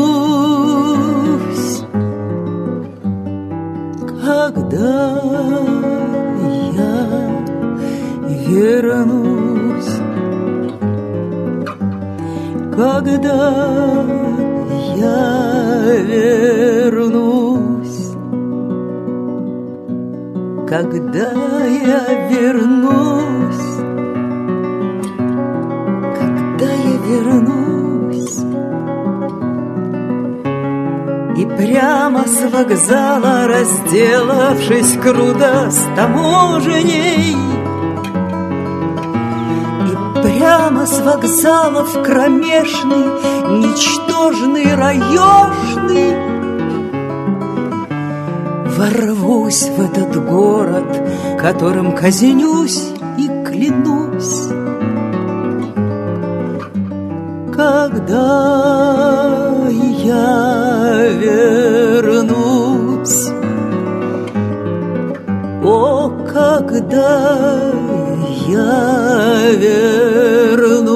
Когда 4.23 5.21
я 6.71 6.95
вернусь? 8.47 9.95
Когда 12.77 14.05
я 14.95 15.19
вернусь? 16.07 17.35
Когда 20.69 21.31
я 21.65 22.01
вернусь 22.29 23.44
прямо 31.65 32.25
с 32.27 32.41
вокзала, 32.51 33.47
разделавшись 33.47 34.97
круто 35.01 35.71
с 35.71 35.81
таможеней 35.95 37.35
И 39.87 40.21
прямо 40.21 40.85
с 40.85 40.99
вокзала 40.99 41.83
в 41.83 42.03
кромешный, 42.03 43.05
ничтожный, 43.59 44.75
раешный 44.75 46.15
Ворвусь 48.77 49.69
в 49.69 49.81
этот 49.81 50.23
город, 50.29 51.01
которым 51.39 51.95
казнюсь 51.95 52.94
когда 66.85 67.71
я 68.47 69.51
вернусь. 70.55 70.95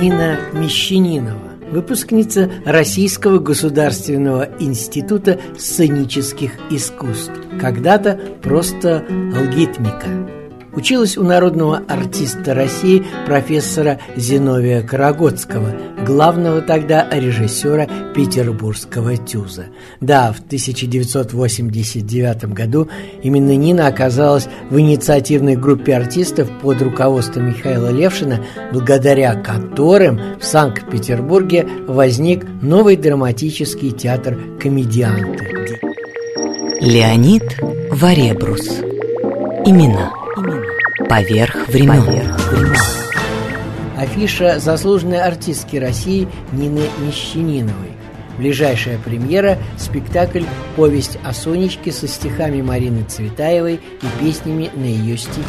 Нина 0.00 0.38
Мещанинова 0.52 1.36
выпускница 1.70 2.50
Российского 2.64 3.38
государственного 3.38 4.48
института 4.60 5.38
сценических 5.58 6.52
искусств, 6.70 7.32
когда-то 7.60 8.18
просто 8.42 9.04
алгитмика. 9.36 10.35
Училась 10.76 11.16
у 11.16 11.22
народного 11.22 11.82
артиста 11.88 12.52
России 12.52 13.02
профессора 13.24 13.98
Зиновия 14.14 14.82
Карагодского, 14.82 15.74
главного 16.06 16.60
тогда 16.60 17.08
режиссера 17.10 17.86
петербургского 18.14 19.16
ТЮЗа. 19.16 19.68
Да, 20.02 20.34
в 20.34 20.40
1989 20.40 22.44
году 22.52 22.90
именно 23.22 23.56
Нина 23.56 23.86
оказалась 23.86 24.48
в 24.68 24.78
инициативной 24.78 25.56
группе 25.56 25.96
артистов 25.96 26.50
под 26.60 26.82
руководством 26.82 27.48
Михаила 27.48 27.90
Левшина, 27.90 28.44
благодаря 28.70 29.34
которым 29.34 30.20
в 30.38 30.44
Санкт-Петербурге 30.44 31.66
возник 31.88 32.44
новый 32.60 32.96
драматический 32.96 33.92
театр 33.92 34.38
«Комедианты». 34.60 35.80
Леонид 36.82 37.44
Варебрус. 37.90 38.82
Имена– 39.64 40.12
Поверх 41.08 41.68
времен. 41.68 42.04
Поверх 42.04 42.52
времен. 42.52 42.76
Афиша 43.96 44.58
заслуженной 44.58 45.22
артистки 45.22 45.76
России 45.76 46.28
Нины 46.52 46.82
Мещаниновой. 46.98 47.92
Ближайшая 48.38 48.98
премьера– 48.98 49.56
спектакль 49.78 50.44
«Повесть 50.74 51.18
о 51.24 51.32
Сонечке» 51.32 51.92
со 51.92 52.08
стихами 52.08 52.60
Марины 52.60 53.04
Цветаевой 53.04 53.74
и 53.74 54.06
песнями 54.20 54.70
на 54.74 54.84
ее 54.84 55.16
стихи. 55.16 55.44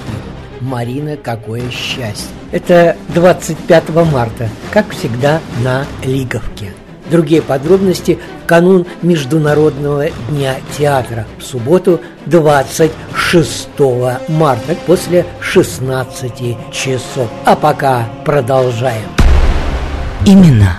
«Марина, 0.62 1.18
какое 1.18 1.70
счастье!» 1.72 2.30
Это 2.52 2.96
25 3.10 3.90
марта, 4.12 4.50
как 4.72 4.90
всегда, 4.92 5.42
на 5.64 5.86
Лиговке. 6.04 6.72
Другие 7.10 7.42
подробности 7.42 8.20
в 8.44 8.48
канун 8.48 8.86
Международного 9.02 10.10
дня 10.30 10.56
театра 10.78 11.26
в 11.40 11.44
субботу 11.44 12.02
26 12.26 13.70
марта 14.28 14.76
после 14.86 15.26
16 15.40 16.58
часов. 16.72 17.30
А 17.46 17.56
пока 17.56 18.08
продолжаем. 18.26 19.08
Именно 20.26 20.78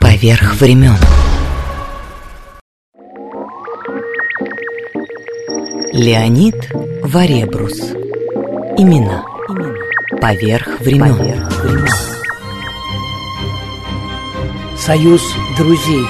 поверх 0.00 0.54
времен. 0.60 0.96
Леонид 5.92 6.54
Варебрус. 7.02 7.78
Имена. 8.76 9.24
Поверх 10.20 10.80
времен. 10.80 11.16
Поверх 11.16 11.64
времен. 11.64 12.17
Союз 14.78 15.22
друзей. 15.56 16.06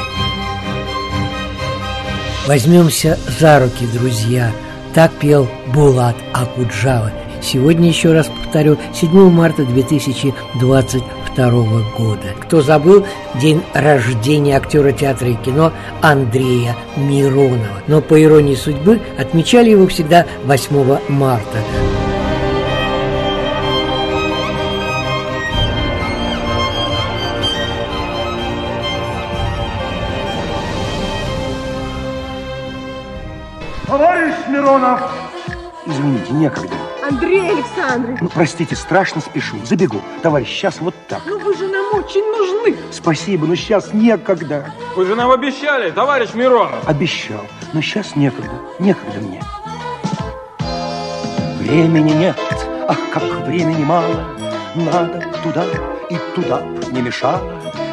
Возьмемся 2.46 3.18
за 3.40 3.60
руки, 3.60 3.86
друзья. 3.92 4.52
Так 4.94 5.12
пел 5.12 5.48
Булат 5.74 6.16
Акуджава. 6.34 7.10
Сегодня, 7.40 7.88
еще 7.88 8.12
раз 8.12 8.28
повторю, 8.28 8.76
7 8.92 9.30
марта 9.30 9.64
2022 9.64 11.50
года. 11.96 12.34
Кто 12.42 12.60
забыл, 12.60 13.06
день 13.40 13.62
рождения 13.72 14.56
актера 14.56 14.92
театра 14.92 15.28
и 15.28 15.34
кино 15.34 15.72
Андрея 16.02 16.76
Миронова. 16.96 17.82
Но 17.86 18.02
по 18.02 18.22
иронии 18.22 18.54
судьбы 18.54 19.00
отмечали 19.18 19.70
его 19.70 19.86
всегда 19.86 20.26
8 20.44 20.98
марта. 21.08 21.58
Некогда. 36.38 36.74
Андрей 37.02 37.50
Александрович. 37.50 38.20
Ну, 38.20 38.28
простите, 38.28 38.76
страшно 38.76 39.20
спешу. 39.20 39.56
Забегу. 39.64 40.00
Товарищ, 40.22 40.48
сейчас 40.48 40.80
вот 40.80 40.94
так. 41.08 41.22
Ну, 41.26 41.38
вы 41.38 41.56
же 41.56 41.66
нам 41.68 41.86
очень 41.94 42.24
нужны. 42.30 42.76
Спасибо, 42.90 43.46
но 43.46 43.54
сейчас 43.54 43.92
некогда. 43.92 44.72
Вы 44.94 45.06
же 45.06 45.14
нам 45.14 45.30
обещали, 45.30 45.90
товарищ 45.90 46.34
Миронов. 46.34 46.86
Обещал, 46.86 47.44
но 47.72 47.80
сейчас 47.80 48.14
некогда. 48.14 48.52
Некогда 48.78 49.20
мне. 49.20 49.42
Времени 51.58 52.12
нет, 52.12 52.38
ах, 52.88 52.98
как 53.12 53.22
времени 53.46 53.84
мало. 53.84 54.36
Надо 54.74 55.24
туда 55.42 55.64
и 56.10 56.16
туда 56.34 56.62
не 56.90 57.02
мешало. 57.02 57.40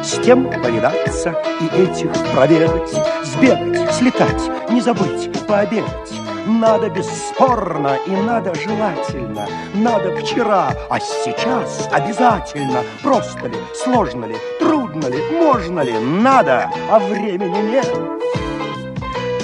С 0.02 0.18
тем 0.24 0.44
повидаться 0.62 1.34
и 1.60 1.66
этих 1.82 2.10
проведать, 2.34 2.90
Сбегать, 3.24 3.94
слетать, 3.94 4.70
не 4.70 4.80
забыть 4.80 5.30
пообедать. 5.46 6.25
Надо 6.46 6.88
бесспорно 6.88 7.96
и 8.06 8.10
надо 8.10 8.54
желательно, 8.54 9.48
Надо 9.74 10.16
вчера, 10.16 10.70
а 10.88 11.00
сейчас 11.00 11.88
обязательно. 11.90 12.84
Просто 13.02 13.48
ли, 13.48 13.56
сложно 13.74 14.26
ли, 14.26 14.36
трудно 14.60 15.06
ли, 15.06 15.18
можно 15.32 15.80
ли, 15.80 15.98
надо, 15.98 16.70
а 16.88 17.00
времени 17.00 17.72
нет. 17.72 17.92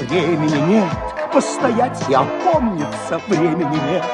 Времени 0.08 0.74
нет, 0.74 0.92
постоять 1.32 2.00
и 2.08 2.14
опомниться 2.14 3.20
времени 3.26 3.80
нет. 3.90 4.04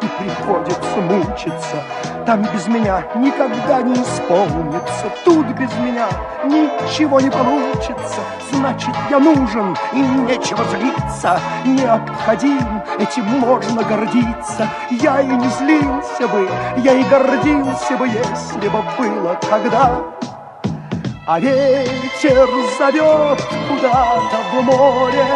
И 0.00 0.06
приходится 0.22 0.96
мучиться, 1.02 1.82
там 2.24 2.46
без 2.54 2.66
меня 2.66 3.04
никогда 3.14 3.82
не 3.82 3.92
исполнится. 3.92 5.07
Тут 5.24 5.46
без 5.48 5.72
меня 5.78 6.08
ничего 6.44 7.20
не 7.20 7.30
получится. 7.30 8.20
Значит, 8.52 8.94
я 9.10 9.18
нужен, 9.18 9.76
и 9.92 10.00
нечего 10.00 10.64
злиться. 10.64 11.40
Необходим, 11.64 12.82
этим 12.98 13.24
можно 13.24 13.82
гордиться. 13.82 14.68
Я 14.90 15.20
и 15.20 15.26
не 15.26 15.48
злился 15.48 16.28
бы, 16.28 16.48
я 16.78 16.92
и 16.92 17.02
гордился 17.04 17.96
бы, 17.96 18.08
если 18.08 18.68
бы 18.68 18.82
было 18.98 19.38
когда. 19.48 20.02
А 21.26 21.38
ветер 21.38 22.48
зовет 22.78 23.42
куда-то 23.68 24.38
в 24.50 24.62
море, 24.62 25.26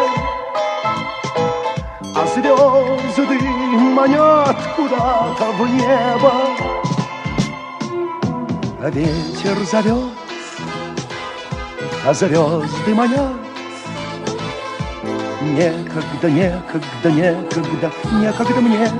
А 2.14 2.26
звезды 2.26 3.38
манят 3.92 4.56
куда-то 4.74 5.52
в 5.52 5.68
небо. 5.68 6.71
А 8.84 8.90
ветер 8.90 9.56
зовет, 9.64 10.10
а 12.04 12.12
звезды 12.12 12.92
манят. 12.92 13.36
Некогда, 15.40 16.28
некогда, 16.28 17.10
некогда, 17.12 17.92
некогда 18.10 18.60
мне. 18.60 18.90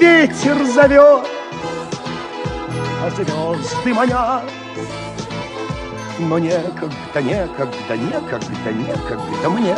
Ветер 0.00 0.64
зовет, 0.64 1.28
а 3.02 3.10
звезды 3.16 3.92
манят. 3.92 4.44
Но 6.20 6.38
некогда, 6.38 7.20
некогда, 7.20 7.96
некогда, 7.98 8.72
некогда 8.72 9.50
мне. 9.50 9.76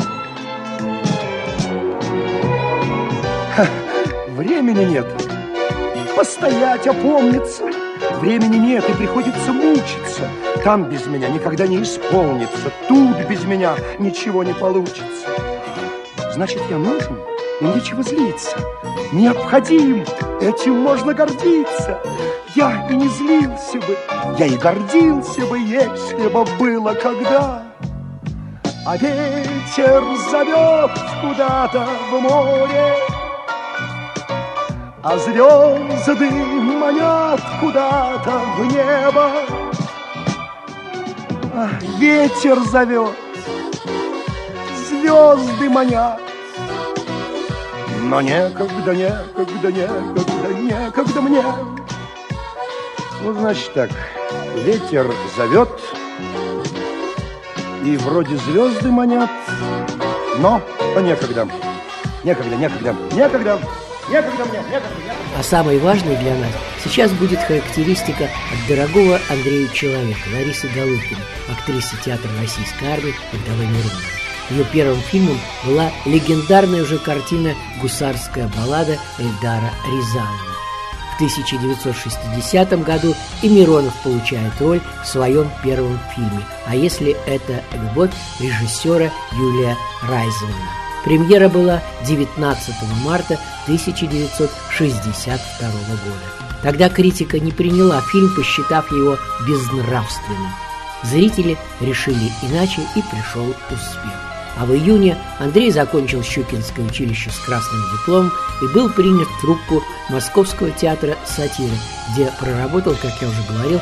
Ха, 3.56 3.66
времени 4.36 4.84
нет. 4.84 5.33
Постоять, 6.16 6.86
опомниться. 6.86 7.64
Времени 8.20 8.56
нет, 8.56 8.88
и 8.88 8.92
приходится 8.92 9.52
мучиться. 9.52 10.28
Там 10.62 10.84
без 10.84 11.06
меня 11.06 11.28
никогда 11.28 11.66
не 11.66 11.82
исполнится. 11.82 12.70
Тут 12.88 13.18
без 13.28 13.44
меня 13.44 13.74
ничего 13.98 14.44
не 14.44 14.54
получится. 14.54 15.28
Значит, 16.32 16.62
я 16.70 16.78
нужен, 16.78 17.18
и 17.60 17.64
нечего 17.64 18.02
злиться. 18.02 18.56
Необходим, 19.12 20.04
этим 20.40 20.78
можно 20.80 21.14
гордиться. 21.14 22.00
Я 22.54 22.86
и 22.88 22.94
не 22.94 23.08
злился 23.08 23.78
бы, 23.78 23.96
я 24.38 24.46
и 24.46 24.56
гордился 24.56 25.44
бы, 25.46 25.58
если 25.58 26.28
бы 26.28 26.44
было 26.58 26.94
когда. 26.94 27.62
А 28.86 28.96
ветер 28.96 30.02
зовет 30.30 30.90
куда-то 31.20 31.86
в 32.10 32.20
море, 32.20 32.94
А 35.06 35.18
звезды 35.18 36.30
манят 36.30 37.38
куда-то 37.60 38.40
в 38.56 38.64
небо. 38.64 39.30
А 41.52 41.68
ветер 41.98 42.58
зовет, 42.60 43.12
звезды 44.88 45.68
манят, 45.68 46.18
но 48.04 48.22
некогда, 48.22 48.94
некогда, 48.94 49.72
некогда, 49.72 50.54
некогда 50.54 51.20
мне. 51.20 51.44
Ну, 53.22 53.32
значит 53.34 53.74
так, 53.74 53.90
ветер 54.64 55.12
зовет, 55.36 55.68
и 57.84 57.98
вроде 57.98 58.38
звезды 58.38 58.90
манят, 58.90 59.30
но, 60.38 60.62
некогда, 60.98 61.46
некогда, 62.24 62.56
некогда, 62.56 62.96
некогда, 63.12 63.58
некогда 64.08 64.44
мне, 64.44 64.58
некогда, 64.58 64.94
некогда. 64.96 65.38
А 65.38 65.42
самой 65.42 65.78
важной 65.78 66.16
для 66.16 66.34
нас 66.36 66.52
сейчас 66.82 67.12
будет 67.12 67.40
характеристика 67.40 68.24
от 68.24 68.68
дорогого 68.68 69.20
Андрея 69.30 69.68
Человека, 69.68 70.20
Ларисы 70.32 70.68
Голубкиной, 70.68 71.22
актрисы 71.50 71.96
театра 72.04 72.30
Российской 72.40 72.84
армии 72.84 73.14
Вдовы 73.32 73.64
Мироновой. 73.66 74.24
Ее 74.50 74.64
первым 74.72 75.00
фильмом 75.00 75.38
была 75.64 75.90
легендарная 76.04 76.82
уже 76.82 76.98
картина 76.98 77.54
«Гусарская 77.80 78.50
баллада» 78.56 78.98
Эльдара 79.18 79.70
Рязанова. 79.86 80.54
В 81.12 81.16
1960 81.16 82.84
году 82.84 83.14
и 83.42 83.48
Миронов 83.48 83.94
получает 84.02 84.52
роль 84.60 84.80
в 85.02 85.06
своем 85.06 85.48
первом 85.62 85.98
фильме 86.14 86.44
«А 86.66 86.74
если 86.74 87.16
это 87.26 87.62
любовь» 87.72 88.10
режиссера 88.40 89.10
Юлия 89.32 89.76
Райзмана. 90.02 90.83
Премьера 91.04 91.48
была 91.48 91.80
19 92.06 92.74
марта 93.04 93.38
1962 93.64 95.68
года. 95.68 96.12
Тогда 96.62 96.88
критика 96.88 97.38
не 97.38 97.52
приняла 97.52 98.00
фильм, 98.00 98.34
посчитав 98.34 98.90
его 98.90 99.18
безнравственным. 99.46 100.50
Зрители 101.02 101.58
решили 101.80 102.32
иначе 102.42 102.80
и 102.96 103.02
пришел 103.02 103.54
успех. 103.70 104.14
А 104.56 104.64
в 104.64 104.72
июне 104.72 105.18
Андрей 105.38 105.70
закончил 105.70 106.22
Щукинское 106.22 106.86
училище 106.86 107.30
с 107.30 107.38
красным 107.40 107.82
дипломом 107.92 108.32
и 108.62 108.66
был 108.72 108.88
принят 108.88 109.28
в 109.28 109.40
труппу 109.42 109.82
Московского 110.08 110.70
театра 110.70 111.18
«Сатиры», 111.26 111.76
где 112.12 112.32
проработал, 112.40 112.94
как 112.94 113.12
я 113.20 113.28
уже 113.28 113.42
говорил, 113.50 113.80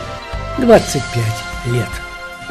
25 0.58 1.72
лет. 1.72 1.88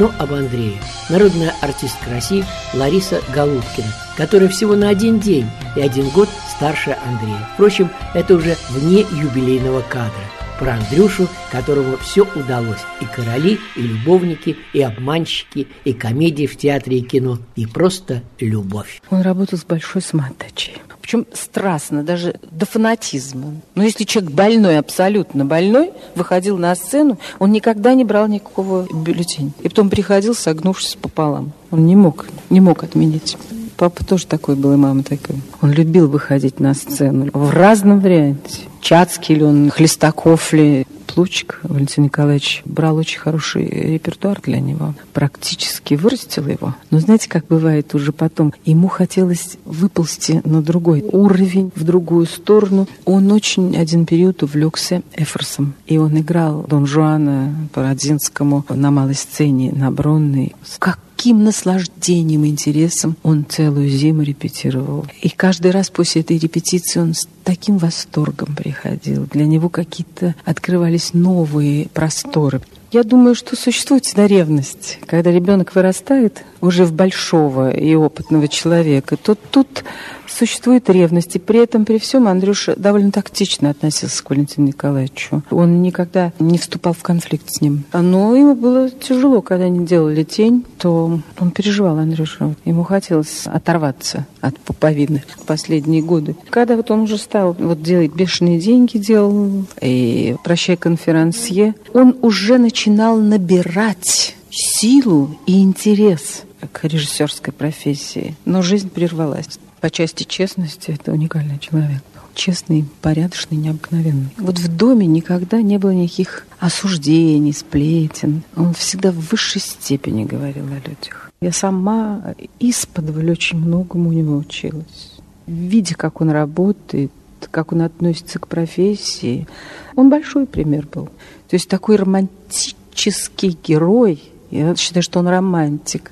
Ну, 0.02 0.10
об 0.18 0.34
Андрее. 0.34 0.80
Народная 1.12 1.54
артистка 1.62 2.10
России 2.10 2.44
Лариса 2.74 3.22
Голубкина, 3.36 3.94
которая 4.18 4.50
всего 4.50 4.76
на 4.76 4.90
один 4.90 5.20
день 5.20 5.46
и 5.76 5.80
один 5.80 6.10
год 6.10 6.28
старше 6.50 6.98
Андрея. 7.06 7.48
Впрочем, 7.54 7.92
это 8.16 8.34
уже 8.34 8.58
вне 8.72 9.02
юбилейного 9.12 9.82
кадра 9.82 10.24
про 10.58 10.74
Андрюшу, 10.74 11.28
которому 11.52 11.98
все 11.98 12.24
удалось. 12.36 12.80
И 13.00 13.06
короли, 13.06 13.60
и 13.76 13.82
любовники, 13.84 14.58
и 14.74 14.82
обманщики, 14.82 15.68
и 15.86 15.94
комедии 15.94 16.48
в 16.48 16.58
театре 16.58 16.98
и 16.98 17.02
кино, 17.02 17.38
и 17.56 17.68
просто 17.68 18.24
любовь. 18.40 19.04
Он 19.12 19.22
работал 19.22 19.60
с 19.60 19.66
большой 19.66 20.02
самоотдачей. 20.02 20.82
Причем 21.02 21.26
страстно, 21.34 22.04
даже 22.04 22.36
до 22.52 22.66
фанатизма. 22.66 23.56
Но 23.76 23.84
если 23.84 24.04
человек 24.04 24.32
больной, 24.32 24.78
абсолютно 24.78 25.46
больной, 25.46 25.92
выходил 26.16 26.58
на 26.58 26.76
сцену, 26.76 27.18
он 27.40 27.52
никогда 27.52 27.94
не 27.94 28.06
брал 28.06 28.28
никакого 28.28 28.88
бюллетеня. 28.94 29.52
И 29.62 29.70
потом 29.70 29.90
приходил, 29.90 30.36
согнувшись 30.36 30.96
пополам. 30.96 31.54
Он 31.72 31.86
не 31.86 31.96
мог, 31.96 32.28
не 32.50 32.62
мог 32.62 32.84
отменить. 32.84 33.38
Папа 33.82 34.06
тоже 34.06 34.28
такой 34.28 34.56
был, 34.56 34.74
и 34.74 34.76
мама 34.76 35.02
такой. 35.02 35.38
Он 35.60 35.72
любил 35.72 36.08
выходить 36.08 36.60
на 36.60 36.76
сцену 36.76 37.32
в 37.34 37.50
разном 37.50 38.00
варианте. 38.00 38.65
Чацкий 38.80 39.34
ли 39.34 39.44
он, 39.44 39.72
Хлестаков 39.72 40.54
ли, 40.54 40.86
Плучик 41.08 41.60
Валентин 41.63 42.04
Николаевич 42.04 42.62
брал 42.65 42.98
очень 42.98 43.17
хороший 43.17 43.65
репертуар 43.65 44.39
для 44.39 44.60
него, 44.60 44.94
практически 45.13 45.96
вырастил 45.96 46.46
его. 46.46 46.76
Но 46.91 47.00
знаете, 47.00 47.28
как 47.28 47.48
бывает 47.48 47.96
уже 47.96 48.12
потом, 48.12 48.54
ему 48.65 48.88
хотелось 48.88 49.58
выползти 49.65 50.41
на 50.46 50.62
другой 50.62 51.02
уровень, 51.02 51.72
в 51.76 51.84
другую 51.84 52.28
сторону. 52.28 52.88
Он 53.06 53.32
очень 53.32 53.76
один 53.76 54.06
период 54.06 54.44
увлекся 54.44 55.02
Эфорсом, 55.15 55.74
и 55.88 55.98
он 55.98 56.20
играл 56.20 56.65
Дон 56.70 56.86
Жуана 56.86 57.56
по 57.74 57.82
Родзинскому 57.82 58.63
на 58.70 58.91
малой 58.91 59.15
сцене, 59.15 59.72
на 59.72 59.89
Бронной. 59.89 60.54
Как 60.78 61.00
каким 61.22 61.44
наслаждением 61.44 62.46
и 62.46 62.48
интересом 62.48 63.16
он 63.22 63.46
целую 63.48 63.88
зиму 63.90 64.24
репетировал. 64.24 65.06
И 65.22 65.30
каждый 65.30 65.70
раз 65.70 65.92
после 65.92 66.22
этой 66.22 66.40
репетиции 66.40 67.00
он 67.00 67.14
с 67.14 67.28
таким 67.44 67.78
восторгом 67.78 68.56
приходил. 68.56 69.28
Для 69.32 69.46
него 69.46 69.70
какие-то 69.70 70.34
открывались 70.46 71.14
новые 71.14 71.90
просторы. 71.90 72.62
Я 72.92 73.04
думаю, 73.04 73.36
что 73.36 73.56
существует 73.56 74.06
всегда 74.06 74.26
ревность. 74.26 74.98
Когда 75.06 75.32
ребенок 75.32 75.76
вырастает 75.76 76.44
уже 76.60 76.86
в 76.86 76.94
большого 76.94 77.70
и 77.70 77.94
опытного 77.94 78.48
человека, 78.48 79.16
то 79.16 79.36
тут 79.36 79.84
существует 80.32 80.89
ревность. 80.89 81.36
И 81.36 81.39
при 81.39 81.60
этом, 81.62 81.86
при 81.86 81.98
всем, 81.98 82.28
Андрюша 82.28 82.76
довольно 82.76 83.12
тактично 83.12 83.70
относился 83.70 84.24
к 84.24 84.30
Валентину 84.30 84.67
Николаевичу. 84.67 85.44
Он 85.52 85.82
никогда 85.82 86.34
не 86.39 86.58
вступал 86.58 86.94
в 86.94 87.04
конфликт 87.04 87.50
с 87.50 87.62
ним. 87.62 87.84
Но 87.94 88.36
ему 88.36 88.56
было 88.56 88.89
тяжело, 88.89 89.41
когда 89.41 89.65
они 89.65 89.86
делали 89.86 90.24
тень, 90.24 90.65
то 90.78 91.20
он 91.39 91.52
переживал, 91.52 92.00
Андрюша. 92.00 92.56
Ему 92.65 92.84
хотелось 92.84 93.46
оторваться 93.46 94.26
от 94.39 94.58
пуповины 94.60 95.24
в 95.38 95.46
последние 95.46 96.02
годы. 96.02 96.36
Когда 96.50 96.76
вот 96.76 96.91
он 96.91 97.02
уже 97.02 97.17
стал 97.17 97.56
вот 97.58 97.82
делать 97.82 98.13
бешеные 98.13 98.60
деньги, 98.60 98.98
делал, 98.98 99.65
и 99.82 100.36
«Прощай, 100.44 100.78
конферансье», 100.78 101.76
он 101.94 102.15
уже 102.22 102.58
начинал 102.58 103.17
набирать 103.17 104.36
силу 104.50 105.38
и 105.46 105.62
интерес 105.62 106.44
к 106.72 106.84
режиссерской 106.84 107.54
профессии. 107.54 108.36
Но 108.46 108.62
жизнь 108.62 108.89
прервалась. 108.89 109.60
По 109.82 109.89
части 109.89 110.24
честности 110.24 110.91
это 110.91 111.12
уникальный 111.12 111.58
человек. 111.58 112.04
Честный, 112.36 112.86
порядочный, 113.02 113.58
необыкновенный. 113.58 114.30
Вот 114.38 114.58
в 114.60 114.78
доме 114.78 115.08
никогда 115.08 115.62
не 115.62 115.78
было 115.80 115.89
никаких 115.89 116.46
осуждений, 116.60 117.52
сплетен. 117.52 118.44
Он 118.56 118.74
всегда 118.74 119.12
в 119.12 119.15
высшей 119.15 119.60
степени 119.60 120.24
говорил 120.24 120.65
о 120.67 120.88
людях. 120.88 121.32
Я 121.41 121.52
сама 121.52 122.36
из-под 122.60 123.10
очень 123.28 123.58
многому 123.58 124.10
у 124.10 124.13
него 124.13 124.38
училась. 124.38 125.20
Видя, 125.48 125.96
как 125.96 126.22
он 126.22 126.30
работает, 126.30 127.12
как 127.50 127.74
он 127.74 127.82
относится 127.82 128.38
к 128.38 128.48
профессии, 128.48 129.48
он 129.96 130.12
большой 130.12 130.46
пример 130.46 130.88
был. 130.88 131.06
То 131.50 131.56
есть 131.56 131.67
такой 131.67 131.96
романтический 131.96 133.58
герой, 133.63 134.22
я 134.52 134.76
считаю, 134.76 135.02
что 135.02 135.20
он 135.20 135.28
романтик, 135.28 136.12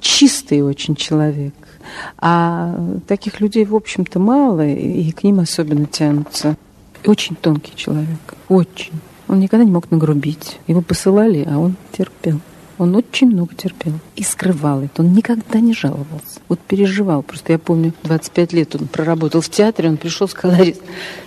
чистый 0.00 0.62
очень 0.62 0.96
человек. 0.96 1.54
А 2.18 2.78
таких 3.06 3.40
людей, 3.40 3.64
в 3.64 3.74
общем-то, 3.74 4.18
мало, 4.18 4.66
и 4.66 5.10
к 5.12 5.22
ним 5.22 5.40
особенно 5.40 5.86
тянутся. 5.86 6.56
Очень 7.04 7.36
тонкий 7.36 7.74
человек, 7.76 8.34
очень. 8.48 8.92
Он 9.28 9.40
никогда 9.40 9.64
не 9.64 9.70
мог 9.70 9.90
нагрубить. 9.90 10.58
Его 10.66 10.80
посылали, 10.80 11.46
а 11.48 11.58
он 11.58 11.76
терпел. 11.92 12.40
Он 12.78 12.94
очень 12.94 13.26
много 13.26 13.54
терпел 13.56 13.92
и 14.14 14.22
скрывал 14.22 14.82
это. 14.82 15.02
Он 15.02 15.12
никогда 15.12 15.58
не 15.58 15.74
жаловался. 15.74 16.40
Вот 16.48 16.60
переживал. 16.60 17.24
Просто 17.24 17.52
я 17.52 17.58
помню, 17.58 17.92
25 18.04 18.52
лет 18.52 18.74
он 18.76 18.86
проработал 18.86 19.40
в 19.40 19.48
театре, 19.48 19.88
он 19.88 19.96
пришел, 19.96 20.28
сказал, 20.28 20.58
Ларис, 20.58 20.78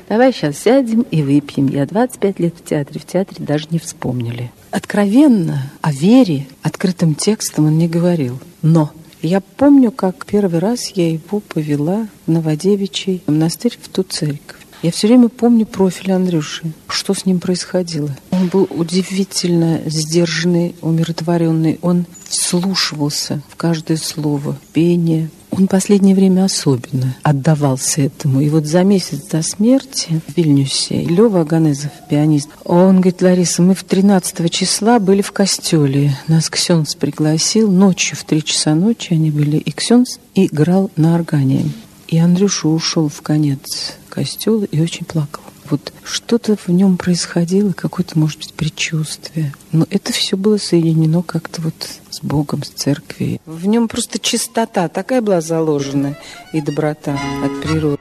давай 0.07 0.31
сейчас 0.31 0.57
сядем 0.57 1.01
и 1.01 1.21
выпьем. 1.21 1.67
Я 1.67 1.85
25 1.85 2.39
лет 2.39 2.55
в 2.57 2.63
театре, 2.63 2.99
в 3.01 3.05
театре 3.05 3.45
даже 3.45 3.67
не 3.69 3.79
вспомнили. 3.79 4.49
Откровенно 4.71 5.69
о 5.81 5.91
вере 5.91 6.47
открытым 6.61 7.15
текстом 7.15 7.65
он 7.65 7.77
не 7.77 7.89
говорил. 7.89 8.39
Но 8.61 8.91
я 9.21 9.41
помню, 9.41 9.91
как 9.91 10.25
первый 10.25 10.59
раз 10.59 10.89
я 10.95 11.11
его 11.11 11.39
повела 11.39 12.07
в 12.25 12.31
Новодевичий 12.31 13.21
монастырь 13.27 13.77
в 13.81 13.87
ту 13.89 14.03
церковь. 14.03 14.57
Я 14.81 14.91
все 14.91 15.07
время 15.07 15.29
помню 15.29 15.67
профиль 15.67 16.11
Андрюши, 16.11 16.71
что 16.87 17.13
с 17.13 17.27
ним 17.27 17.39
происходило. 17.39 18.09
Он 18.31 18.47
был 18.47 18.67
удивительно 18.71 19.79
сдержанный, 19.85 20.75
умиротворенный. 20.81 21.77
Он 21.83 22.05
вслушивался 22.27 23.43
в 23.49 23.55
каждое 23.57 23.97
слово, 23.97 24.57
пение, 24.73 25.29
он 25.51 25.67
последнее 25.67 26.15
время 26.15 26.45
особенно 26.45 27.15
отдавался 27.23 28.01
этому. 28.01 28.41
И 28.41 28.49
вот 28.49 28.65
за 28.65 28.83
месяц 28.83 29.19
до 29.29 29.41
смерти 29.41 30.21
в 30.27 30.37
Вильнюсе 30.37 31.03
Лева 31.03 31.41
Аганезов, 31.41 31.91
пианист, 32.09 32.49
он 32.63 33.01
говорит, 33.01 33.21
Лариса, 33.21 33.61
мы 33.61 33.75
в 33.75 33.83
13 33.83 34.49
числа 34.51 34.99
были 34.99 35.21
в 35.21 35.31
костеле. 35.31 36.17
Нас 36.27 36.49
Ксенс 36.49 36.95
пригласил. 36.95 37.69
Ночью 37.71 38.17
в 38.17 38.23
3 38.23 38.43
часа 38.43 38.75
ночи 38.75 39.13
они 39.13 39.29
были. 39.29 39.57
И 39.57 39.71
Ксенс 39.71 40.19
играл 40.35 40.89
на 40.95 41.15
органе. 41.15 41.65
И 42.07 42.17
Андрюша 42.17 42.67
ушел 42.67 43.09
в 43.09 43.21
конец 43.21 43.95
костела 44.09 44.63
и 44.65 44.81
очень 44.81 45.05
плакал 45.05 45.41
вот 45.71 45.93
что-то 46.03 46.55
в 46.55 46.69
нем 46.69 46.97
происходило, 46.97 47.71
какое-то, 47.71 48.19
может 48.19 48.39
быть, 48.39 48.53
предчувствие. 48.53 49.53
Но 49.71 49.87
это 49.89 50.11
все 50.11 50.37
было 50.37 50.57
соединено 50.57 51.23
как-то 51.23 51.61
вот 51.61 51.73
с 52.09 52.21
Богом, 52.21 52.63
с 52.63 52.69
церковью. 52.69 53.39
В 53.45 53.65
нем 53.65 53.87
просто 53.87 54.19
чистота 54.19 54.87
такая 54.89 55.21
была 55.21 55.41
заложена 55.41 56.17
и 56.53 56.61
доброта 56.61 57.17
от 57.43 57.61
природы. 57.61 57.97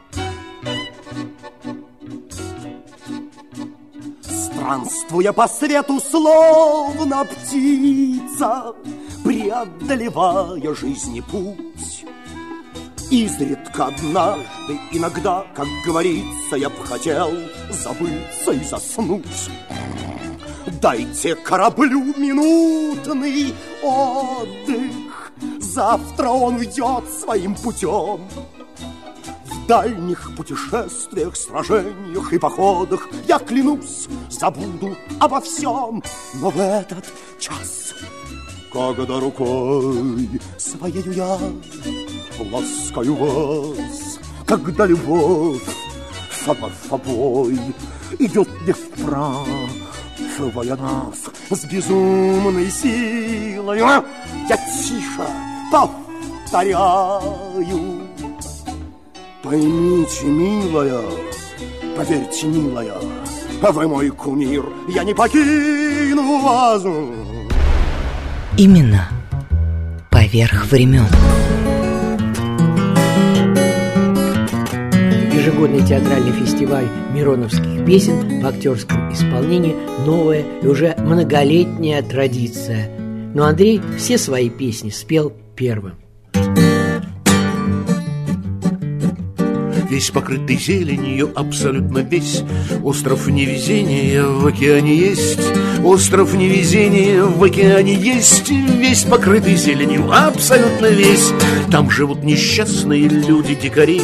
Странствуя 4.20 5.32
по 5.32 5.48
свету, 5.48 6.00
словно 6.00 7.24
птица, 7.24 8.74
Преодолевая 9.24 10.74
жизни 10.74 11.20
путь, 11.20 12.04
Изредка 13.10 13.86
однажды, 13.86 14.78
иногда, 14.92 15.44
как 15.54 15.66
говорится, 15.84 16.56
я 16.56 16.70
б 16.70 16.76
хотел 16.84 17.32
забыться 17.70 18.52
и 18.52 18.62
заснуть. 18.62 19.50
Дайте 20.80 21.34
кораблю 21.34 22.02
минутный 22.16 23.52
отдых, 23.82 25.32
Завтра 25.58 26.28
он 26.28 26.56
уйдет 26.56 27.04
своим 27.08 27.54
путем. 27.54 28.28
В 29.44 29.66
дальних 29.66 30.36
путешествиях, 30.36 31.36
сражениях 31.36 32.32
и 32.32 32.38
походах 32.38 33.08
Я 33.28 33.38
клянусь, 33.38 34.08
забуду 34.28 34.96
обо 35.20 35.40
всем, 35.40 36.02
Но 36.34 36.50
в 36.50 36.58
этот 36.58 37.04
час, 37.38 37.94
когда 38.72 39.20
рукой 39.20 40.28
своею 40.58 41.12
я 41.12 41.38
ласкаю 42.50 43.14
вас, 43.14 44.18
когда 44.46 44.86
любовь 44.86 45.62
сама 46.44 46.70
собой 46.88 47.58
идет 48.18 48.48
не 48.66 48.72
вправо, 48.72 49.46
нас 50.76 51.30
с 51.50 51.64
безумной 51.64 52.70
силой. 52.70 53.78
Я 53.78 54.56
тише 54.56 55.02
повторяю. 55.70 57.20
Поймите, 59.42 60.26
милая, 60.26 61.02
поверьте, 61.96 62.46
милая, 62.46 62.94
вы 63.62 63.88
мой 63.88 64.10
кумир, 64.10 64.64
я 64.88 65.02
не 65.02 65.14
покину 65.14 66.40
вас. 66.42 66.82
Именно 68.58 69.08
поверх 70.10 70.66
времен. 70.66 71.06
Ежегодный 75.60 75.86
театральный 75.86 76.32
фестиваль 76.32 76.88
мироновских 77.12 77.84
песен 77.84 78.40
в 78.40 78.46
актерском 78.46 79.12
исполнении. 79.12 79.76
Новая 80.06 80.42
и 80.62 80.66
уже 80.66 80.94
многолетняя 80.98 82.02
традиция. 82.02 82.88
Но 83.34 83.44
Андрей 83.44 83.82
все 83.98 84.16
свои 84.16 84.48
песни 84.48 84.88
спел 84.88 85.32
первым. 85.54 85.96
Весь 89.90 90.10
покрытый 90.10 90.56
зеленью, 90.56 91.30
абсолютно 91.34 91.98
весь. 91.98 92.42
Остров 92.82 93.26
невезения 93.26 94.22
в 94.22 94.46
океане 94.46 94.96
есть. 94.96 95.40
Остров 95.84 96.32
невезения 96.32 97.22
в 97.22 97.42
океане 97.42 97.94
есть. 97.94 98.50
Весь 98.50 99.02
покрытый 99.02 99.56
зеленью, 99.56 100.10
абсолютно 100.10 100.86
весь. 100.86 101.32
Там 101.70 101.90
живут 101.90 102.22
несчастные 102.22 103.08
люди-дикари 103.08 104.00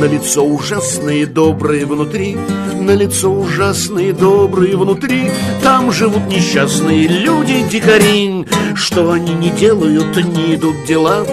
на 0.00 0.06
лицо 0.06 0.42
ужасные, 0.42 1.26
добрые 1.26 1.84
внутри 1.84 2.34
На 2.80 2.92
лицо 2.92 3.30
ужасные, 3.30 4.14
добрые 4.14 4.74
внутри. 4.74 5.30
Там 5.62 5.92
живут 5.92 6.26
несчастные 6.26 7.06
люди, 7.06 7.62
дикари 7.70 8.46
Что 8.74 9.12
они 9.12 9.34
не 9.34 9.50
делают, 9.50 10.16
не 10.16 10.54
идут 10.54 10.86
дела. 10.86 11.26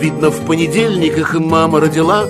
Видно, 0.00 0.30
в 0.30 0.46
понедельниках 0.46 1.34
мама 1.34 1.80
родила 1.80 2.26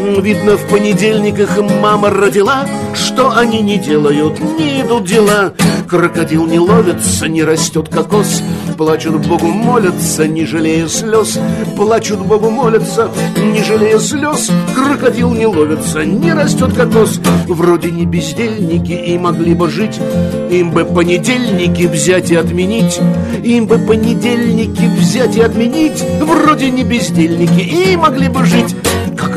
Видно, 0.00 0.56
в 0.56 0.66
понедельниках 0.68 1.58
мама 1.58 2.10
родила, 2.10 2.66
что 2.94 3.36
они 3.36 3.60
не 3.60 3.76
делают, 3.76 4.40
не 4.40 4.80
идут 4.80 5.04
дела. 5.04 5.52
Крокодил 5.88 6.46
не 6.46 6.58
ловится, 6.58 7.26
не 7.28 7.42
растет 7.42 7.88
кокос, 7.88 8.42
Плачут 8.78 9.26
Богу, 9.26 9.48
молятся, 9.48 10.26
не 10.26 10.46
жалея 10.46 10.86
слез, 10.86 11.38
Плачут 11.76 12.20
Богу, 12.20 12.48
молятся, 12.48 13.10
не 13.36 13.62
жалея 13.62 13.98
слез. 13.98 14.50
Крокодил 14.74 15.32
не 15.34 15.46
ловится, 15.46 16.04
не 16.04 16.32
растет 16.32 16.74
кокос. 16.74 17.20
Вроде 17.48 17.90
не 17.90 18.06
бездельники 18.06 18.92
и 18.92 19.18
могли 19.18 19.52
бы 19.54 19.68
жить, 19.68 19.98
Им 20.50 20.70
бы 20.70 20.84
понедельники 20.84 21.82
взять 21.88 22.30
и 22.30 22.36
отменить, 22.36 23.00
Им 23.42 23.66
бы 23.66 23.78
понедельники 23.78 24.88
взять 24.96 25.36
и 25.36 25.42
отменить, 25.42 26.04
Вроде 26.20 26.70
не 26.70 26.84
бездельники 26.84 27.60
и 27.60 27.96
могли 27.96 28.28
бы 28.28 28.44
жить 28.44 28.74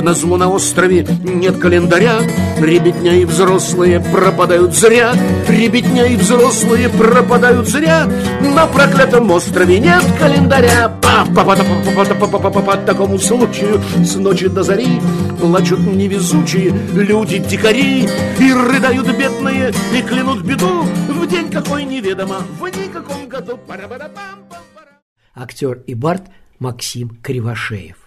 назло 0.04 0.38
на 0.38 0.49
острове. 0.49 1.08
Нет 1.24 1.58
календаря 1.58 2.20
Ребятня 2.60 3.14
и 3.22 3.26
взрослые 3.26 3.99
пропадают 3.99 4.76
зря. 4.76 5.14
Ребятня 5.47 6.06
и 6.06 6.16
взрослые 6.16 6.89
пропадают 6.89 7.68
зря. 7.68 8.08
На 8.41 8.68
проклятом 8.68 9.32
острове 9.32 9.80
нет 9.80 10.04
календаря. 10.20 10.93
Такому 12.86 13.20
случаю 13.20 13.82
с 14.04 14.16
ночи 14.16 14.47
до 14.47 14.64
зари 14.64 14.99
Плачут 15.39 15.80
невезучие 15.80 16.74
люди-дикари 16.93 18.10
И 18.39 18.54
рыдают 18.54 19.08
бедные, 19.18 19.72
и 19.93 20.01
клянут 20.01 20.43
беду 20.43 20.84
В 21.10 21.28
день 21.28 21.49
какой 21.49 21.86
неведомо, 21.86 22.41
в 22.60 22.66
никаком 22.66 23.28
году. 23.28 23.60
Актер 25.36 25.84
и 25.88 25.93
бард 25.93 26.24
Максим 26.60 27.10
Кривошеев. 27.22 28.03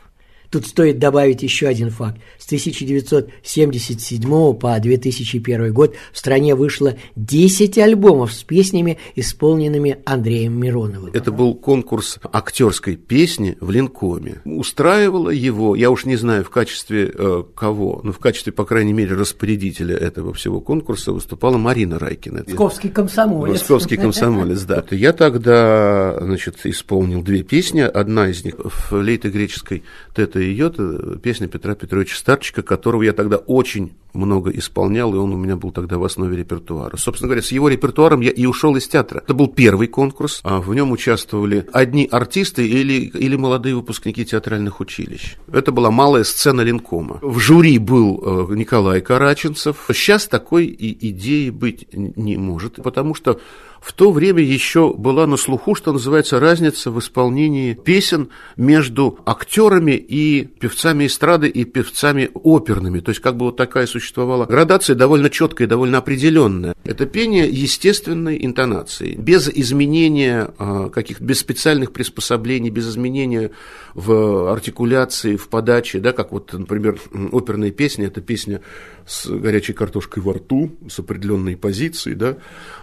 Тут 0.51 0.67
стоит 0.67 0.99
добавить 0.99 1.43
еще 1.43 1.69
один 1.69 1.91
факт. 1.91 2.19
С 2.39 2.47
1977 2.47 4.55
по 4.55 4.79
2001 4.79 5.73
год 5.73 5.95
в 6.13 6.19
стране 6.19 6.55
вышло 6.55 6.95
10 7.17 7.79
альбомов 7.79 8.33
с 8.33 8.45
песнями, 8.45 8.99
исполненными 9.15 9.99
Андреем 10.05 10.61
Мироновым. 10.61 11.11
Это 11.13 11.33
был 11.33 11.55
конкурс 11.55 12.19
актерской 12.33 12.97
песни 12.97 13.57
в 13.61 13.71
Линкоме. 13.71 14.41
Устраивало 14.45 15.31
его, 15.31 15.77
я 15.77 15.91
уж 15.91 16.05
не 16.05 16.17
знаю 16.17 16.45
в 16.45 16.51
качестве 16.51 17.11
э, 17.13 17.45
кого, 17.55 18.01
но 18.03 18.13
в 18.13 18.19
качестве, 18.19 18.53
по 18.53 18.65
крайней 18.65 18.93
мере, 18.93 19.15
распорядителя 19.15 19.97
этого 19.97 20.33
всего 20.35 20.61
конкурса 20.61 21.13
выступала 21.13 21.59
Марина 21.59 21.99
Райкина. 21.99 22.45
Московский 22.47 22.89
комсомолец. 22.89 23.61
Московский 23.61 23.97
комсомолец, 23.97 24.63
да. 24.63 24.85
Я 24.91 25.13
тогда, 25.13 26.19
значит, 26.21 26.57
исполнил 26.65 27.23
две 27.23 27.43
песни. 27.43 27.81
Одна 27.81 28.29
из 28.29 28.45
них 28.45 28.55
в 28.59 28.93
лейто-греческой 28.93 29.83
«Тета 30.15 30.36
и 30.41 30.53
Йота», 30.53 31.19
песня 31.23 31.49
Петра 31.49 31.75
Петровича 31.75 32.17
Старчика, 32.17 32.63
которого 32.63 33.03
я 33.03 33.13
тогда 33.13 33.37
очень 33.37 33.93
много 34.17 34.51
исполнял, 34.51 35.15
и 35.15 35.19
он 35.19 35.33
у 35.33 35.37
меня 35.37 35.57
был 35.57 35.71
тогда 35.71 35.99
в 35.99 36.05
основе 36.05 36.37
репертуара. 36.37 36.97
Собственно 36.97 37.29
говоря, 37.29 37.43
с 37.43 37.53
его 37.53 37.69
репертуаром 37.69 38.21
я 38.21 38.31
и 38.31 38.47
ушел 38.47 38.75
из 38.77 38.89
театра. 38.89 39.23
Это 39.25 39.35
был 39.35 39.49
первый 39.49 39.89
конкурс, 39.89 40.41
а 40.43 40.61
в 40.61 40.75
нем 40.75 40.91
участвовали 40.91 41.67
одни 41.73 42.09
артисты 42.11 42.67
или, 42.67 42.95
или 42.95 43.37
молодые 43.37 43.75
выпускники 43.75 44.25
театральных 44.25 44.81
училищ. 44.81 45.37
Это 45.53 45.71
была 45.71 45.91
малая 45.91 46.25
сцена 46.25 46.63
Линкома. 46.63 47.19
В 47.23 47.39
жюри 47.39 47.79
был 47.79 48.49
э, 48.51 48.55
Николай 48.55 49.01
Караченцев. 49.01 49.89
Сейчас 49.93 50.27
такой 50.27 50.67
и 50.67 51.11
идеи 51.11 51.51
быть 51.51 51.87
не 51.93 52.37
может, 52.37 52.77
потому 52.83 53.15
что 53.15 53.41
в 53.81 53.93
то 53.93 54.11
время 54.11 54.43
еще 54.43 54.93
была 54.95 55.27
на 55.27 55.37
слуху, 55.37 55.75
что 55.75 55.93
называется, 55.93 56.41
разница 56.41 56.91
в 56.91 56.99
исполнении 56.99 57.75
песен 57.75 58.31
между 58.57 59.19
актерами 59.25 59.93
и 59.93 60.45
певцами 60.45 61.07
эстрады 61.07 61.49
и 61.49 61.65
певцами 61.65 62.31
оперными. 62.35 63.01
То 63.01 63.11
есть 63.11 63.21
как 63.21 63.37
бы 63.37 63.47
вот 63.47 63.57
такая 63.57 63.87
существовала 63.87 64.47
градация 64.47 64.97
довольно 64.97 65.31
четкая, 65.31 65.69
довольно 65.69 65.99
определенная. 65.99 66.75
Это 66.85 67.07
пение 67.07 67.49
естественной 67.49 68.45
интонации, 68.45 69.15
без 69.15 69.49
изменения 69.49 70.51
э, 70.59 70.91
каких-то, 70.93 71.25
без 71.25 71.39
специальных 71.39 71.93
приспособлений, 71.93 72.71
без 72.71 72.89
изменения 72.89 73.51
в 73.95 74.53
артикуляции, 74.53 75.37
в 75.37 75.49
подаче, 75.49 76.01
да, 76.01 76.13
как 76.13 76.33
вот, 76.33 76.53
например, 76.53 76.99
оперная 77.33 77.71
песня, 77.71 78.07
это 78.07 78.21
песня 78.21 78.61
с 79.07 79.27
горячей 79.27 79.73
картошкой 79.73 80.23
во 80.23 80.35
рту, 80.35 80.77
с 80.89 80.99
определенной 80.99 81.57
позицией, 81.57 82.17
да, 82.17 82.37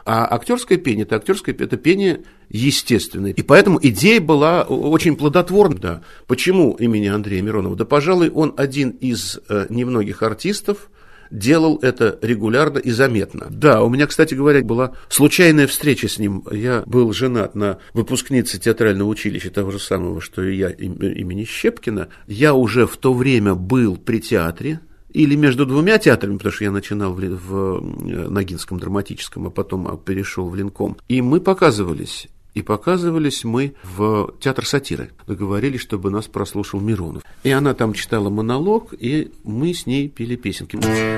а 0.06 0.34
актерское 0.34 0.78
пение, 0.84 1.04
это 1.04 1.16
актерское 1.16 1.56
это 1.58 1.78
пение 1.78 2.22
естественное. 2.50 3.32
И 3.32 3.42
поэтому 3.42 3.80
идея 3.82 4.22
была 4.22 4.64
очень 4.64 5.16
плодотворна. 5.16 5.80
Да. 5.80 6.02
Почему 6.28 6.74
имени 6.74 7.08
Андрея 7.08 7.42
Миронова? 7.42 7.76
Да, 7.76 7.86
пожалуй, 7.86 8.30
он 8.30 8.54
один 8.58 8.90
из 8.90 9.40
э, 9.50 9.68
немногих 9.70 10.22
артистов, 10.22 10.90
делал 11.34 11.80
это 11.82 12.20
регулярно 12.22 12.78
и 12.78 12.92
заметно. 12.92 13.48
Да, 13.50 13.82
у 13.82 13.90
меня, 13.90 14.08
кстати 14.08 14.36
говоря, 14.36 14.62
была 14.64 14.94
случайная 15.10 15.68
встреча 15.68 16.08
с 16.08 16.20
ним. 16.20 16.46
Я 16.52 16.84
был 16.86 17.12
женат 17.12 17.56
на 17.56 17.80
выпускнице 17.94 18.60
театрального 18.60 19.10
училища 19.10 19.50
того 19.50 19.72
же 19.72 19.80
самого, 19.80 20.22
что 20.22 20.44
и 20.44 20.56
я, 20.56 20.70
имени 20.70 21.44
Щепкина. 21.44 22.10
Я 22.28 22.54
уже 22.54 22.86
в 22.86 22.98
то 22.98 23.14
время 23.14 23.56
был 23.56 23.98
при 23.98 24.20
театре, 24.20 24.80
или 25.14 25.36
между 25.36 25.66
двумя 25.66 25.98
театрами, 25.98 26.38
потому 26.38 26.54
что 26.54 26.64
я 26.64 26.72
начинал 26.72 27.14
в, 27.14 27.20
в 27.20 27.84
э, 28.10 28.30
Ногинском 28.30 28.80
драматическом, 28.80 29.48
а 29.48 29.50
потом 29.50 29.98
перешел 29.98 30.50
в 30.50 30.56
Линком. 30.56 30.98
И 31.08 31.22
мы 31.22 31.40
показывались. 31.40 32.28
И 32.54 32.62
показывались 32.62 33.44
мы 33.44 33.74
в 33.84 34.36
театр 34.40 34.66
сатиры. 34.66 35.12
Договорились, 35.26 35.82
чтобы 35.82 36.12
нас 36.12 36.28
прослушал 36.28 36.82
Миронов. 36.82 37.24
И 37.44 37.50
она 37.50 37.74
там 37.74 37.94
читала 37.94 38.30
монолог, 38.30 38.94
и 38.94 39.32
мы 39.44 39.74
с 39.74 39.88
ней 39.88 40.08
пели 40.08 40.36
песенки. 40.36 40.78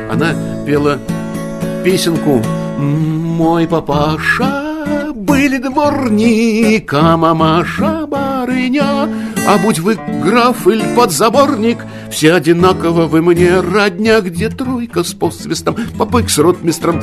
Она 0.10 0.66
пела 0.66 1.00
песенку 1.84 2.42
«Мой 2.78 3.68
папаша 3.68 4.65
были 5.14 5.58
дворник, 5.58 6.94
а 6.94 7.18
мамаша 7.18 8.06
барыня, 8.08 9.10
а 9.48 9.58
будь 9.58 9.80
вы 9.80 9.96
граф 9.96 10.68
или 10.68 10.84
подзаборник, 10.96 11.80
все 12.12 12.34
одинаково 12.34 13.08
вы 13.08 13.22
мне 13.22 13.60
родня, 13.60 14.22
где 14.22 14.50
тройка 14.50 15.04
с 15.04 15.14
посвистом, 15.14 15.76
попык 15.98 16.30
с 16.30 16.38
ротмистром. 16.38 17.02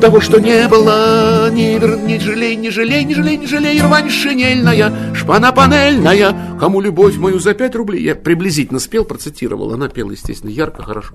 Того, 0.00 0.20
что 0.20 0.40
не 0.40 0.68
было, 0.68 1.50
ни, 1.50 1.74
ни 2.06 2.18
жалей, 2.18 2.56
ни 2.56 2.68
жалей, 2.68 3.04
ни 3.04 3.14
жалей, 3.14 3.36
ни 3.36 3.46
жалей, 3.46 3.80
рвань 3.80 4.10
шинельная, 4.10 4.92
шпана 5.14 5.52
панельная, 5.52 6.56
кому 6.58 6.80
любовь 6.80 7.16
мою 7.16 7.38
за 7.38 7.54
пять 7.54 7.74
рублей. 7.74 8.02
Я 8.02 8.14
приблизительно 8.14 8.80
спел, 8.80 9.04
процитировал, 9.04 9.72
она 9.72 9.88
пела, 9.88 10.10
естественно, 10.10 10.50
ярко, 10.50 10.82
хорошо. 10.82 11.14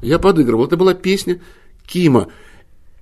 Я 0.00 0.18
подыгрывал, 0.18 0.66
это 0.66 0.76
была 0.76 0.94
песня 0.94 1.40
Кима. 1.86 2.28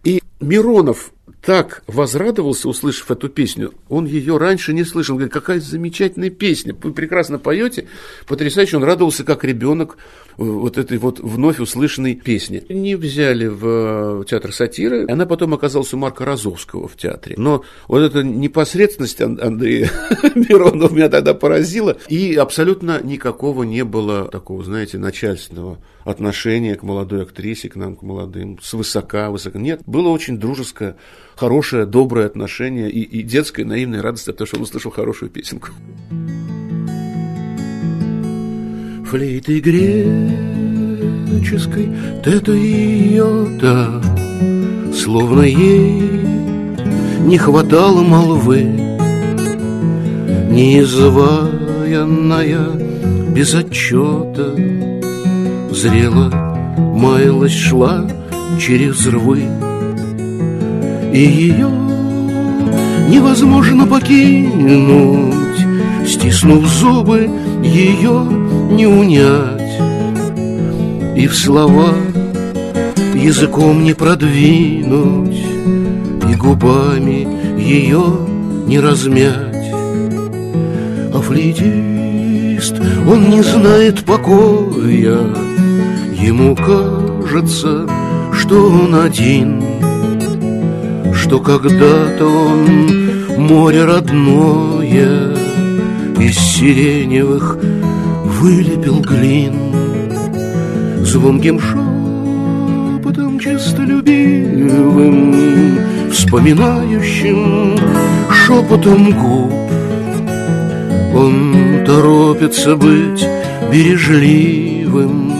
И 0.04 0.22
Миронов 0.40 1.12
так 1.40 1.82
возрадовался, 1.86 2.68
услышав 2.68 3.10
эту 3.10 3.28
песню. 3.28 3.72
Он 3.88 4.06
ее 4.06 4.36
раньше 4.36 4.72
не 4.72 4.84
слышал. 4.84 5.16
Говорит, 5.16 5.32
какая 5.32 5.60
замечательная 5.60 6.30
песня. 6.30 6.74
Вы 6.82 6.92
прекрасно 6.92 7.38
поете. 7.38 7.86
Потрясающе. 8.26 8.76
Он 8.76 8.84
радовался, 8.84 9.24
как 9.24 9.44
ребенок 9.44 9.96
вот 10.36 10.78
этой 10.78 10.98
вот 10.98 11.20
вновь 11.20 11.60
услышанной 11.60 12.14
песни. 12.14 12.64
Не 12.68 12.96
взяли 12.96 13.46
в 13.46 14.22
э, 14.22 14.24
театр 14.28 14.52
сатиры. 14.52 15.06
Она 15.08 15.26
потом 15.26 15.54
оказалась 15.54 15.92
у 15.94 15.96
Марка 15.96 16.24
Розовского 16.24 16.88
в 16.88 16.96
театре. 16.96 17.36
Но 17.38 17.64
вот 17.88 18.00
эта 18.00 18.22
непосредственность 18.22 19.20
Андрея 19.20 19.90
Миронова 20.34 20.92
меня 20.92 21.08
тогда 21.08 21.34
поразила. 21.34 21.96
И 22.08 22.34
абсолютно 22.34 23.00
никакого 23.02 23.62
не 23.62 23.84
было 23.84 24.28
такого, 24.28 24.64
знаете, 24.64 24.98
начальственного 24.98 25.78
отношения 26.04 26.74
к 26.74 26.82
молодой 26.82 27.22
актрисе, 27.22 27.68
к 27.68 27.76
нам, 27.76 27.96
к 27.96 28.02
молодым, 28.02 28.58
свысока, 28.62 29.30
высоко. 29.30 29.58
Нет, 29.58 29.80
было 29.86 30.08
очень 30.08 30.38
дружеское 30.38 30.96
хорошее, 31.36 31.86
доброе 31.86 32.26
отношение 32.26 32.90
и, 32.90 33.02
и 33.02 33.22
детская 33.22 33.64
наивная 33.64 34.02
радость 34.02 34.28
от 34.28 34.36
того, 34.36 34.46
что 34.46 34.56
он 34.56 34.62
услышал 34.62 34.90
хорошую 34.90 35.30
песенку. 35.30 35.68
Флейты 39.10 39.60
греческой, 39.60 40.28
тета 42.24 42.52
и 42.52 43.14
йота, 43.14 44.02
Словно 44.92 45.42
ей 45.42 46.02
не 47.20 47.38
хватало 47.38 48.02
молвы, 48.02 48.62
Неизваянная 50.50 52.70
без 53.34 53.54
отчета, 53.54 54.54
Зрела, 55.70 56.30
маялась, 56.76 57.52
шла 57.52 58.04
через 58.60 59.06
рвы. 59.06 59.44
И 61.14 61.20
ее 61.20 61.70
невозможно 63.08 63.86
покинуть. 63.86 65.60
Стиснув 66.08 66.66
зубы, 66.66 67.30
ее 67.62 68.26
не 68.72 68.88
унять. 68.88 69.78
И 71.16 71.28
в 71.28 71.36
слова 71.36 71.94
языком 73.14 73.84
не 73.84 73.94
продвинуть 73.94 75.40
И 76.28 76.34
губами 76.34 77.28
ее 77.60 78.02
не 78.66 78.80
размять. 78.80 79.70
А 81.14 81.20
флейтист, 81.20 82.74
он 83.08 83.30
не 83.30 83.42
знает 83.42 84.04
покоя. 84.04 85.20
Ему 86.20 86.56
кажется, 86.56 87.88
что 88.32 88.66
он 88.68 88.96
один— 88.96 89.62
что 91.14 91.40
когда-то 91.40 92.26
он 92.26 92.66
море 93.38 93.84
родное 93.84 95.34
Из 96.18 96.36
сиреневых 96.36 97.56
вылепил 98.40 99.00
глин. 99.00 99.54
Звонким 101.04 101.60
шепотом 101.60 103.38
честолюбивым 103.38 105.78
Вспоминающим 106.10 107.78
шепотом 108.30 109.12
губ 109.12 109.52
Он 111.14 111.54
торопится 111.86 112.74
быть 112.76 113.24
бережливым 113.70 115.34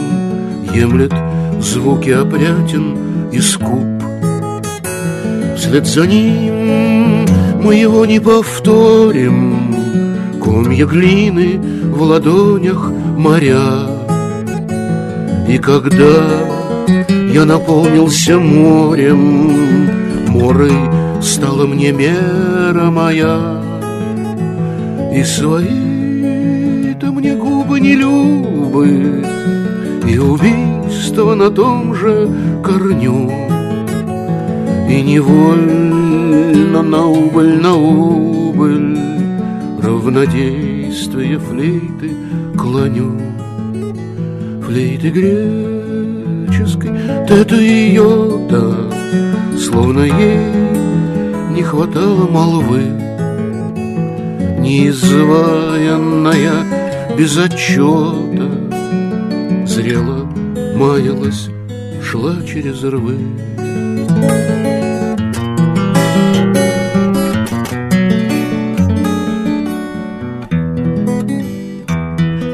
Отъемлет 0.75 1.15
звуки 1.61 2.11
опрятен 2.11 2.99
и 3.33 3.41
скуп 3.41 3.94
Вслед 5.65 5.87
за 5.87 6.07
ним 6.07 7.25
мы 7.63 7.77
его 7.77 8.05
не 8.05 8.21
повторим. 8.21 9.75
Комья 10.39 10.85
глины 10.85 11.59
в 11.91 12.03
ладонях 12.03 12.91
моря. 13.17 13.89
И 15.49 15.57
когда 15.57 16.29
я 17.33 17.47
наполнился 17.47 18.39
морем 18.39 19.53
Морой 20.29 20.77
стала 21.23 21.65
мне 21.67 21.93
мера 21.93 22.91
моя. 22.91 23.63
И 25.15 25.25
свои-то 25.25 27.07
мне 27.11 27.35
губы 27.37 27.81
не 27.81 27.95
любы 27.95 29.25
И 30.07 30.19
убийство 30.19 31.35
на 31.35 31.51
том 31.51 31.95
же 31.95 32.29
корню 32.63 33.54
И 34.89 35.03
невольно 35.03 36.83
на 36.83 37.07
убыль, 37.07 37.61
на 37.61 37.75
убыль 37.75 38.99
Равнодействие 39.83 41.39
флейты 41.39 42.11
клоню. 42.59 43.13
Флейты 44.63 45.11
греческой, 45.11 46.91
это 47.29 47.57
ее-то 47.57 48.91
Словно 49.59 50.01
ей 50.01 50.65
не 51.55 51.63
хватало 51.63 52.27
молвы. 52.29 52.83
Неизваянная 54.59 57.17
без 57.17 57.39
отчета 57.39 58.51
Зрела, 59.67 60.29
маялась, 60.77 61.49
шла 62.03 62.35
через 62.47 62.83
рвы 62.83 63.17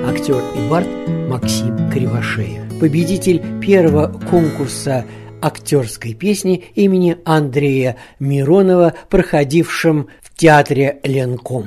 Актер 0.06 0.42
и 0.56 0.68
бард 0.68 0.88
Максим 1.28 1.90
Кривошеев 1.90 2.78
Победитель 2.80 3.60
первого 3.60 4.08
конкурса 4.30 5.04
актерской 5.42 6.14
песни 6.14 6.64
имени 6.74 7.18
Андрея 7.24 7.96
Миронова, 8.18 8.94
проходившем 9.08 10.08
в 10.22 10.34
театре 10.34 11.00
Ленком. 11.04 11.64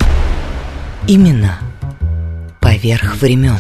Именно 1.07 1.59
поверх 2.61 3.17
времен. 3.17 3.57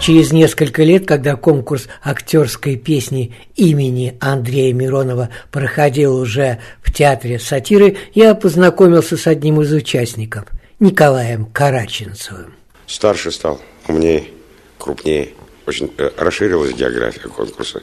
Через 0.00 0.32
несколько 0.32 0.82
лет, 0.82 1.06
когда 1.06 1.36
конкурс 1.36 1.86
актерской 2.02 2.76
песни 2.76 3.34
имени 3.54 4.16
Андрея 4.18 4.72
Миронова 4.72 5.28
проходил 5.50 6.16
уже 6.16 6.58
в 6.82 6.90
театре 6.90 7.38
сатиры, 7.38 7.98
я 8.14 8.34
познакомился 8.34 9.18
с 9.18 9.26
одним 9.26 9.60
из 9.60 9.70
участников, 9.72 10.44
Николаем 10.78 11.44
Караченцевым. 11.44 12.54
Старше 12.86 13.30
стал, 13.30 13.60
умнее, 13.88 14.24
крупнее. 14.78 15.34
Очень 15.66 15.92
э, 15.98 16.10
расширилась 16.16 16.72
география 16.72 17.28
конкурса 17.28 17.82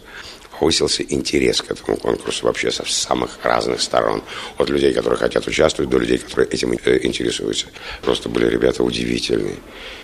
повысился 0.59 1.03
интерес 1.03 1.61
к 1.61 1.71
этому 1.71 1.97
конкурсу 1.97 2.45
вообще 2.45 2.71
со 2.71 2.83
самых 2.85 3.39
разных 3.43 3.81
сторон. 3.81 4.23
От 4.57 4.69
людей, 4.69 4.93
которые 4.93 5.17
хотят 5.19 5.47
участвовать, 5.47 5.89
до 5.89 5.97
людей, 5.97 6.17
которые 6.17 6.47
этим 6.49 6.73
э, 6.73 6.99
интересуются. 7.03 7.67
Просто 8.01 8.29
были 8.29 8.47
ребята 8.47 8.83
удивительные. 8.83 9.57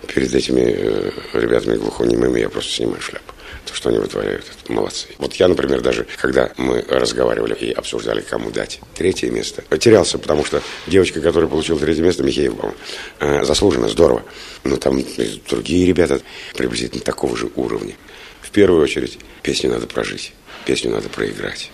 Перед 0.06 0.34
этими 0.34 0.62
э, 0.62 1.10
ребятами 1.32 1.76
глухонемыми 1.76 2.40
я 2.40 2.48
просто 2.48 2.72
снимаю 2.72 3.00
шляпу. 3.00 3.32
То, 3.66 3.74
что 3.74 3.88
они 3.88 3.98
вытворяют, 3.98 4.44
это 4.44 4.72
молодцы. 4.72 5.08
Вот 5.18 5.34
я, 5.34 5.48
например, 5.48 5.80
даже, 5.80 6.06
когда 6.20 6.52
мы 6.58 6.82
разговаривали 6.82 7.54
и 7.54 7.72
обсуждали, 7.72 8.20
кому 8.20 8.50
дать 8.50 8.80
третье 8.94 9.30
место, 9.30 9.62
потерялся, 9.68 10.18
потому 10.18 10.44
что 10.44 10.60
девочка, 10.86 11.20
которая 11.20 11.48
получила 11.48 11.78
третье 11.78 12.02
место, 12.02 12.22
Михеев, 12.22 12.56
по 12.56 12.74
э, 13.20 13.44
заслуженно, 13.44 13.88
здорово. 13.88 14.22
Но 14.64 14.76
там 14.76 15.02
другие 15.48 15.86
ребята 15.86 16.20
приблизительно 16.54 17.02
такого 17.02 17.36
же 17.36 17.50
уровня. 17.56 17.94
В 18.42 18.50
первую 18.50 18.82
очередь, 18.82 19.18
песню 19.42 19.70
надо 19.70 19.86
прожить 19.86 20.34
песню 20.64 20.90
надо 20.90 21.08
проиграть. 21.08 21.70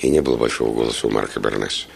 И 0.00 0.08
не 0.08 0.20
было 0.20 0.36
большого 0.36 0.74
голоса 0.74 1.06
у 1.06 1.10
Марка 1.10 1.40
Бернес. 1.40 1.86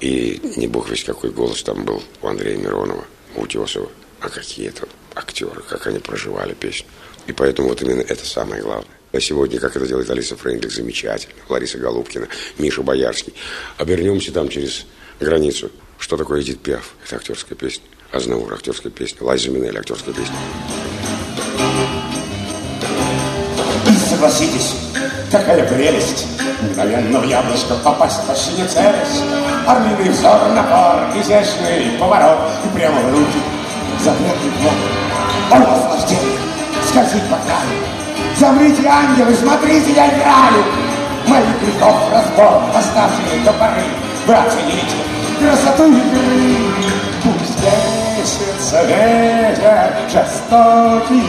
И 0.00 0.40
не 0.56 0.66
бог 0.66 0.90
весь 0.90 1.04
какой 1.04 1.30
голос 1.30 1.62
там 1.62 1.84
был 1.84 2.02
у 2.20 2.26
Андрея 2.26 2.56
Миронова, 2.56 3.04
у 3.36 3.42
Утесова. 3.42 3.88
А 4.20 4.28
какие 4.28 4.68
это 4.68 4.88
актеры, 5.14 5.62
как 5.68 5.86
они 5.86 5.98
проживали 5.98 6.54
песню. 6.54 6.86
И 7.26 7.32
поэтому 7.32 7.68
вот 7.68 7.82
именно 7.82 8.00
это 8.00 8.26
самое 8.26 8.62
главное. 8.62 8.88
А 9.12 9.20
сегодня, 9.20 9.60
как 9.60 9.76
это 9.76 9.86
делает 9.86 10.10
Алиса 10.10 10.36
Фрейндлих, 10.36 10.72
замечательно. 10.72 11.34
Лариса 11.48 11.78
Голубкина, 11.78 12.26
Миша 12.58 12.82
Боярский. 12.82 13.32
Обернемся 13.76 14.32
там 14.32 14.48
через 14.48 14.86
границу. 15.20 15.70
Что 15.98 16.16
такое 16.16 16.42
Эдит 16.42 16.60
Пиаф? 16.60 16.94
Это 17.06 17.16
актерская 17.16 17.56
песня. 17.56 17.84
Азнаур, 18.10 18.52
актерская 18.52 18.90
песня. 18.90 19.18
Лайза 19.20 19.50
Минелли, 19.50 19.78
актерская 19.78 20.12
песня. 20.12 20.34
Согласитесь, 24.10 24.72
Такая 25.34 25.64
прелесть, 25.64 26.28
мгновенно 26.62 27.18
в 27.18 27.24
яблочко 27.24 27.74
попасть 27.82 28.24
почти 28.28 28.52
не 28.52 28.68
целясь. 28.68 29.20
Орлиный 29.66 30.10
взор, 30.10 30.48
напор, 30.54 31.10
изящный 31.16 31.98
поворот 31.98 32.38
и 32.64 32.68
прямо 32.68 33.00
в 33.00 33.10
руки 33.10 33.42
запретный 33.98 34.52
плод. 34.60 34.74
Он 35.50 35.58
наслаждение, 35.58 36.38
скользит 36.88 37.28
по 37.28 37.34
краю. 37.34 37.82
Замрите, 38.38 38.86
ангелы, 38.86 39.34
смотрите, 39.34 39.92
я 39.94 40.06
играю. 40.06 40.64
Моих 41.26 41.60
грехов 41.60 41.96
разбор, 42.12 42.62
поставьте 42.72 43.36
до 43.44 43.52
поры. 43.54 43.82
Вы 44.28 44.34
оцените 44.34 44.96
красоту 45.40 45.88
игры. 45.88 46.58
Пусть 47.24 47.58
бесится 47.58 48.84
ветер 48.84 49.96
жестокий, 50.08 51.24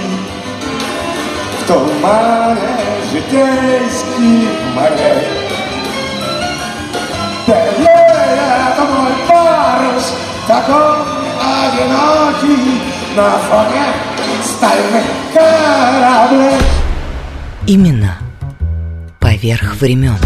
в 1.65 1.67
тумане 1.67 2.77
житейских 3.11 4.49
морей. 4.75 5.27
Белее 7.47 8.75
мой 8.77 9.11
парус, 9.27 10.13
такой 10.47 10.97
одинокий 11.41 12.81
на 13.15 13.31
фоне 13.39 13.85
стальных 14.43 15.05
кораблей. 15.33 16.59
Именно 17.67 18.17
поверх 19.19 19.75
времен. 19.75 20.17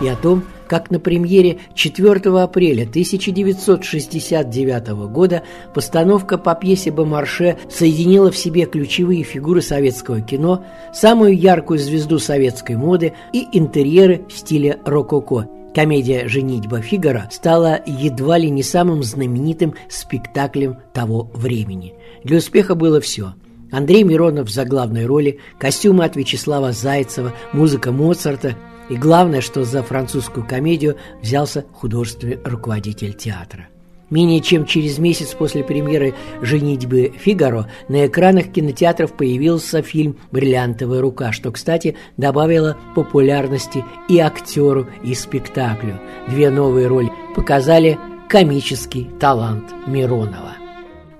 И 0.00 0.08
о 0.08 0.16
том, 0.16 0.44
как 0.68 0.90
на 0.90 1.00
премьере 1.00 1.58
4 1.74 2.12
апреля 2.42 2.82
1969 2.82 4.88
года 5.10 5.42
постановка 5.74 6.38
по 6.38 6.54
пьесе 6.54 6.90
Бомарше 6.90 7.56
соединила 7.70 8.30
в 8.30 8.36
себе 8.36 8.66
ключевые 8.66 9.22
фигуры 9.22 9.62
советского 9.62 10.20
кино, 10.20 10.64
самую 10.92 11.38
яркую 11.38 11.78
звезду 11.78 12.18
советской 12.18 12.76
моды 12.76 13.14
и 13.32 13.46
интерьеры 13.52 14.24
в 14.28 14.32
стиле 14.32 14.78
рококо. 14.84 15.48
Комедия 15.74 16.28
«Женитьба 16.28 16.80
Фигара» 16.80 17.28
стала 17.32 17.80
едва 17.84 18.38
ли 18.38 18.48
не 18.48 18.62
самым 18.62 19.02
знаменитым 19.02 19.74
спектаклем 19.88 20.76
того 20.92 21.30
времени. 21.34 21.94
Для 22.22 22.38
успеха 22.38 22.76
было 22.76 23.00
все– 23.00 23.34
Андрей 23.72 24.04
Миронов 24.04 24.50
за 24.50 24.64
главной 24.64 25.04
роли, 25.04 25.40
костюмы 25.58 26.04
от 26.04 26.14
Вячеслава 26.14 26.70
Зайцева, 26.70 27.32
музыка 27.52 27.90
Моцарта– 27.90 28.54
и 28.88 28.96
главное, 28.96 29.40
что 29.40 29.64
за 29.64 29.82
французскую 29.82 30.46
комедию 30.46 30.96
взялся 31.22 31.64
художественный 31.72 32.38
руководитель 32.44 33.12
театра. 33.12 33.68
Менее 34.10 34.40
чем 34.40 34.66
через 34.66 34.98
месяц 34.98 35.28
после 35.28 35.64
премьеры 35.64 36.14
«Женитьбы 36.42 37.12
Фигаро» 37.18 37.68
на 37.88 38.06
экранах 38.06 38.52
кинотеатров 38.52 39.12
появился 39.14 39.82
фильм 39.82 40.18
«Бриллиантовая 40.30 41.00
рука», 41.00 41.32
что, 41.32 41.50
кстати, 41.50 41.96
добавило 42.16 42.76
популярности 42.94 43.84
и 44.08 44.18
актеру, 44.18 44.86
и 45.02 45.14
спектаклю. 45.14 45.98
Две 46.28 46.50
новые 46.50 46.86
роли 46.86 47.10
показали 47.34 47.98
комический 48.28 49.10
талант 49.18 49.64
Миронова. 49.86 50.63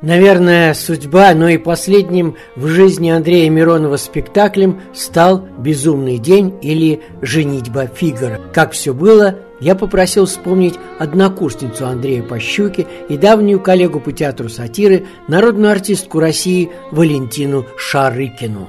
Наверное, 0.05 0.75
судьба, 0.75 1.33
но 1.33 1.49
и 1.49 1.57
последним 1.57 2.37
в 2.57 2.67
жизни 2.67 3.09
Андрея 3.09 3.49
Миронова 3.49 3.97
спектаклем 3.97 4.83
стал 4.93 5.49
«Безумный 5.57 6.19
день» 6.19 6.53
или 6.61 7.01
«Женитьба 7.23 7.87
Фигара». 7.87 8.39
Как 8.53 8.73
все 8.73 8.93
было, 8.93 9.39
я 9.61 9.75
попросил 9.75 10.27
вспомнить 10.27 10.75
однокурсницу 10.99 11.87
Андрея 11.87 12.23
Пощуки 12.23 12.87
и 13.09 13.17
давнюю 13.17 13.61
коллегу 13.61 13.99
по 13.99 14.13
театру 14.13 14.51
сатиры, 14.51 15.07
народную 15.27 15.73
артистку 15.73 16.21
России 16.21 16.71
Валентину 16.91 17.65
Шарыкину. 17.79 18.69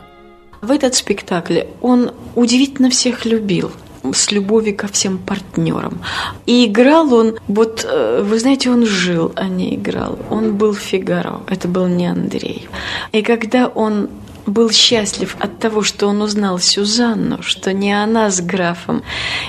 В 0.61 0.71
этот 0.71 0.95
спектакль 0.95 1.63
он 1.81 2.11
удивительно 2.35 2.89
всех 2.89 3.25
любил– 3.25 3.71
с 4.13 4.31
любовью 4.31 4.75
ко 4.75 4.87
всем 4.87 5.17
партнерам. 5.17 5.99
И 6.45 6.65
играл 6.65 7.13
он, 7.13 7.35
вот, 7.47 7.85
э, 7.89 8.23
вы 8.23 8.39
знаете, 8.39 8.69
он 8.69 8.85
жил, 8.85 9.31
а 9.35 9.47
не 9.47 9.75
играл. 9.75 10.19
Он 10.29 10.55
был 10.55 10.73
Фигаро, 10.73 11.41
это 11.47 11.67
был 11.67 11.87
не 11.87 12.07
Андрей. 12.07 12.67
И 13.11 13.21
когда 13.21 13.67
он 13.67 14.09
был 14.45 14.69
счастлив 14.71 15.35
от 15.39 15.59
того, 15.59 15.81
что 15.81 16.07
он 16.07 16.21
узнал 16.21 16.59
Сюзанну, 16.59 17.41
что 17.41 17.73
не 17.73 17.93
она 17.93 18.29
с 18.29 18.41
графом. 18.41 19.03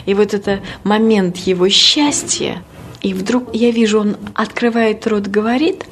И 0.07 0.15
вот 0.15 0.35
это 0.35 0.61
момент 0.85 1.37
его 1.39 1.69
счастья, 1.69 2.63
и 3.03 3.13
вдруг 3.15 3.55
я 3.55 3.71
вижу, 3.71 4.01
он 4.01 4.17
открывает 4.35 5.07
рот, 5.07 5.27
говорит, 5.27 5.85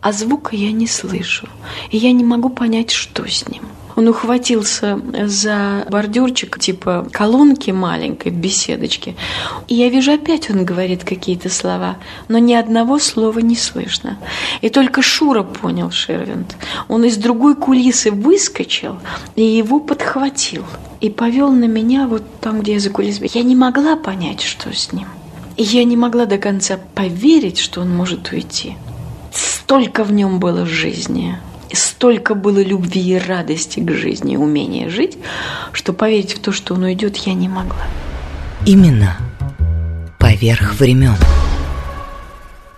а 0.00 0.12
звука 0.12 0.56
я 0.56 0.72
не 0.72 0.86
слышу. 0.86 1.48
И 1.90 1.96
я 1.96 2.12
не 2.12 2.24
могу 2.24 2.50
понять, 2.50 2.90
что 2.90 3.26
с 3.26 3.48
ним. 3.48 3.62
Он 4.02 4.08
ухватился 4.08 4.98
за 5.26 5.86
бордюрчик, 5.88 6.58
типа 6.58 7.06
колонки 7.12 7.70
маленькой 7.70 8.32
в 8.32 8.34
беседочке. 8.34 9.14
И 9.68 9.76
я 9.76 9.90
вижу, 9.90 10.14
опять 10.14 10.50
он 10.50 10.64
говорит 10.64 11.04
какие-то 11.04 11.48
слова, 11.48 11.98
но 12.26 12.38
ни 12.38 12.52
одного 12.52 12.98
слова 12.98 13.38
не 13.38 13.54
слышно. 13.54 14.18
И 14.60 14.70
только 14.70 15.02
Шура 15.02 15.44
понял 15.44 15.92
Шервинд. 15.92 16.56
Он 16.88 17.04
из 17.04 17.16
другой 17.16 17.54
кулисы 17.54 18.10
выскочил 18.10 18.98
и 19.36 19.44
его 19.44 19.78
подхватил. 19.78 20.64
И 21.00 21.08
повел 21.08 21.52
на 21.52 21.66
меня 21.66 22.08
вот 22.08 22.24
там, 22.40 22.60
где 22.60 22.72
я 22.72 22.80
за 22.80 22.90
кулисами. 22.90 23.30
Я 23.32 23.44
не 23.44 23.54
могла 23.54 23.94
понять, 23.94 24.40
что 24.40 24.74
с 24.74 24.92
ним. 24.92 25.06
И 25.56 25.62
я 25.62 25.84
не 25.84 25.96
могла 25.96 26.26
до 26.26 26.38
конца 26.38 26.76
поверить, 26.96 27.58
что 27.60 27.82
он 27.82 27.94
может 27.94 28.32
уйти. 28.32 28.74
Столько 29.32 30.02
в 30.02 30.12
нем 30.12 30.40
было 30.40 30.66
жизни, 30.66 31.38
столько 31.74 32.34
было 32.34 32.62
любви 32.62 33.00
и 33.00 33.18
радости 33.18 33.80
к 33.80 33.90
жизни, 33.92 34.36
умения 34.36 34.88
жить, 34.88 35.18
что 35.72 35.92
поверить 35.92 36.34
в 36.34 36.40
то, 36.40 36.52
что 36.52 36.74
он 36.74 36.84
уйдет, 36.84 37.16
я 37.18 37.34
не 37.34 37.48
могла. 37.48 37.86
Именно 38.66 39.16
поверх 40.18 40.78
времен. 40.78 41.16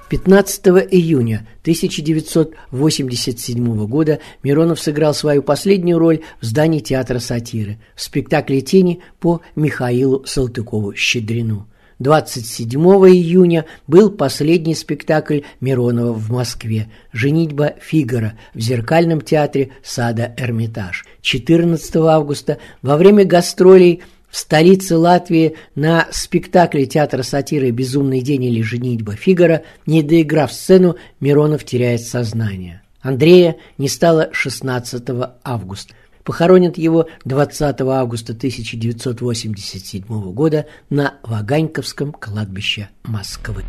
15 0.08 0.66
июня 0.90 1.46
1987 1.62 3.86
года 3.86 4.18
Миронов 4.42 4.80
сыграл 4.80 5.14
свою 5.14 5.42
последнюю 5.42 5.98
роль 5.98 6.20
в 6.40 6.44
здании 6.44 6.80
театра 6.80 7.18
сатиры 7.18 7.78
в 7.96 8.02
спектакле 8.02 8.60
«Тени» 8.60 9.00
по 9.18 9.40
Михаилу 9.56 10.22
Салтыкову-Щедрину. 10.24 11.64
27 11.98 12.80
июня 12.80 13.66
был 13.86 14.10
последний 14.10 14.74
спектакль 14.74 15.40
Миронова 15.60 16.12
в 16.12 16.30
Москве 16.30 16.88
«Женитьба 17.12 17.74
Фигара» 17.80 18.34
в 18.52 18.60
зеркальном 18.60 19.20
театре 19.20 19.70
сада 19.82 20.34
«Эрмитаж». 20.36 21.04
14 21.22 21.96
августа 21.96 22.58
во 22.82 22.96
время 22.96 23.24
гастролей 23.24 24.02
в 24.28 24.36
столице 24.36 24.96
Латвии 24.96 25.54
на 25.76 26.08
спектакле 26.10 26.86
театра 26.86 27.22
сатиры 27.22 27.70
«Безумный 27.70 28.20
день» 28.20 28.44
или 28.44 28.62
«Женитьба 28.62 29.14
Фигара», 29.14 29.62
не 29.86 30.02
доиграв 30.02 30.52
сцену, 30.52 30.96
Миронов 31.20 31.64
теряет 31.64 32.00
сознание. 32.00 32.82
Андрея 33.00 33.56
не 33.78 33.88
стало 33.88 34.30
16 34.32 35.04
августа. 35.44 35.94
Похоронят 36.24 36.78
его 36.78 37.06
20 37.24 37.80
августа 37.82 38.32
1987 38.32 40.32
года 40.32 40.66
на 40.88 41.18
Ваганьковском 41.22 42.12
кладбище 42.12 42.88
Москвы. 43.04 43.64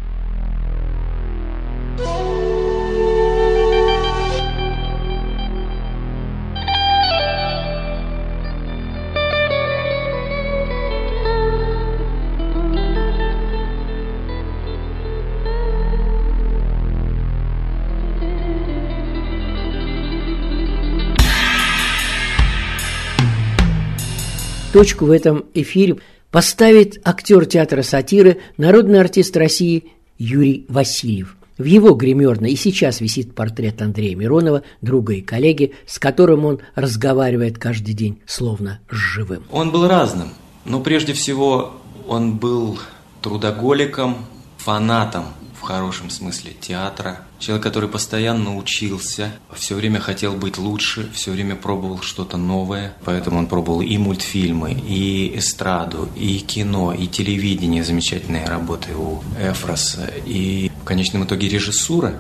Точку 24.76 25.06
в 25.06 25.12
этом 25.12 25.46
эфире 25.54 26.00
поставит 26.32 27.00
актер 27.08 27.46
театра 27.46 27.82
сатиры, 27.82 28.42
народный 28.58 29.00
артист 29.00 29.38
России 29.38 29.94
Юрий 30.18 30.66
Васильев. 30.68 31.38
В 31.58 31.64
его 31.64 31.94
гримерной 31.94 32.52
и 32.52 32.56
сейчас 32.58 33.00
висит 33.00 33.34
портрет 33.34 33.82
Андрея 33.82 34.18
Миронова, 34.18 34.64
друга 34.82 35.14
и 35.14 35.22
коллеги, 35.22 35.76
с 35.88 35.98
которым 35.98 36.44
он 36.44 36.60
разговаривает 36.76 37.58
каждый 37.58 37.94
день, 37.94 38.20
словно 38.26 38.82
с 38.92 38.96
живым. 38.96 39.44
Он 39.50 39.72
был 39.72 39.88
разным, 39.88 40.32
но 40.66 40.82
прежде 40.82 41.14
всего 41.14 41.72
он 42.06 42.36
был 42.36 42.78
трудоголиком, 43.22 44.26
фанатом 44.58 45.28
хорошем 45.62 46.10
смысле 46.10 46.54
театра. 46.60 47.22
Человек, 47.40 47.64
который 47.64 47.90
постоянно 47.90 48.58
учился, 48.58 49.32
все 49.54 49.76
время 49.76 50.00
хотел 50.00 50.34
быть 50.34 50.58
лучше, 50.58 51.10
все 51.14 51.32
время 51.32 51.56
пробовал 51.56 52.02
что-то 52.02 52.38
новое. 52.38 52.94
Поэтому 53.04 53.40
он 53.40 53.48
пробовал 53.48 53.82
и 53.82 53.98
мультфильмы, 53.98 54.74
и 54.74 55.38
эстраду, 55.38 56.10
и 56.16 56.40
кино, 56.40 56.94
и 56.94 57.08
телевидение. 57.08 57.84
Замечательные 57.84 58.46
работы 58.46 58.96
у 58.96 59.22
Эфроса. 59.40 60.10
И 60.26 60.72
в 60.82 60.86
конечном 60.86 61.26
итоге 61.26 61.48
режиссура. 61.48 62.16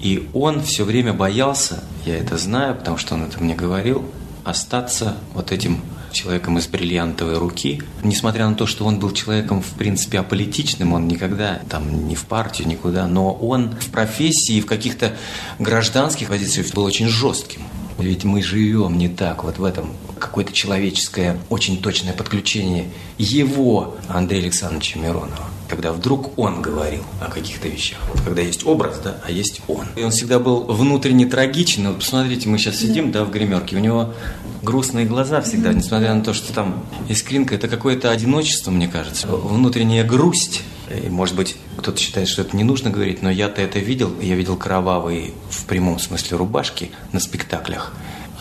И 0.00 0.28
он 0.34 0.62
все 0.62 0.84
время 0.84 1.12
боялся, 1.12 1.82
я 2.04 2.16
это 2.18 2.36
знаю, 2.36 2.76
потому 2.76 2.98
что 2.98 3.14
он 3.14 3.24
это 3.24 3.42
мне 3.42 3.54
говорил, 3.54 4.04
остаться 4.44 5.16
вот 5.34 5.52
этим 5.52 5.80
человеком 6.16 6.58
из 6.58 6.66
бриллиантовой 6.66 7.38
руки. 7.38 7.82
Несмотря 8.02 8.48
на 8.48 8.54
то, 8.54 8.66
что 8.66 8.84
он 8.84 8.98
был 8.98 9.12
человеком, 9.12 9.62
в 9.62 9.70
принципе, 9.72 10.18
аполитичным, 10.18 10.92
он 10.92 11.06
никогда 11.06 11.60
там 11.68 12.08
не 12.08 12.14
в 12.14 12.24
партию, 12.24 12.68
никуда, 12.68 13.06
но 13.06 13.32
он 13.32 13.70
в 13.70 13.90
профессии, 13.90 14.60
в 14.60 14.66
каких-то 14.66 15.16
гражданских 15.58 16.28
позициях 16.28 16.72
был 16.72 16.84
очень 16.84 17.08
жестким. 17.08 17.62
Ведь 17.98 18.24
мы 18.24 18.42
живем 18.42 18.98
не 18.98 19.08
так, 19.08 19.44
вот 19.44 19.58
в 19.58 19.64
этом 19.64 19.90
какое-то 20.18 20.52
человеческое, 20.52 21.38
очень 21.48 21.80
точное 21.80 22.12
подключение 22.12 22.86
его, 23.18 23.96
Андрея 24.08 24.42
Александровича 24.42 24.98
Миронова 24.98 25.55
когда 25.68 25.92
вдруг 25.92 26.38
он 26.38 26.62
говорил 26.62 27.02
о 27.20 27.30
каких-то 27.30 27.68
вещах. 27.68 27.98
Вот 28.12 28.22
когда 28.22 28.42
есть 28.42 28.66
образ, 28.66 28.98
да, 29.02 29.18
а 29.24 29.30
есть 29.30 29.60
он. 29.68 29.86
И 29.96 30.02
он 30.02 30.10
всегда 30.10 30.38
был 30.38 30.64
внутренне 30.64 31.26
трагичен. 31.26 31.88
Вот 31.88 31.98
посмотрите, 31.98 32.48
мы 32.48 32.58
сейчас 32.58 32.76
сидим, 32.76 33.12
да, 33.12 33.24
в 33.24 33.30
гримерке, 33.30 33.76
у 33.76 33.80
него 33.80 34.14
грустные 34.62 35.06
глаза 35.06 35.40
всегда, 35.40 35.72
несмотря 35.72 36.14
на 36.14 36.22
то, 36.22 36.32
что 36.34 36.52
там 36.52 36.84
искринка, 37.08 37.54
это 37.54 37.68
какое-то 37.68 38.10
одиночество, 38.10 38.70
мне 38.70 38.88
кажется, 38.88 39.26
внутренняя 39.28 40.04
грусть. 40.04 40.62
И, 40.90 41.08
может 41.08 41.34
быть, 41.34 41.56
кто-то 41.76 41.98
считает, 41.98 42.28
что 42.28 42.42
это 42.42 42.56
не 42.56 42.62
нужно 42.62 42.90
говорить, 42.90 43.22
но 43.22 43.30
я-то 43.30 43.60
это 43.60 43.80
видел. 43.80 44.12
Я 44.20 44.36
видел 44.36 44.56
кровавые, 44.56 45.32
в 45.50 45.64
прямом 45.64 45.98
смысле, 45.98 46.36
рубашки 46.36 46.92
на 47.12 47.18
спектаклях. 47.18 47.92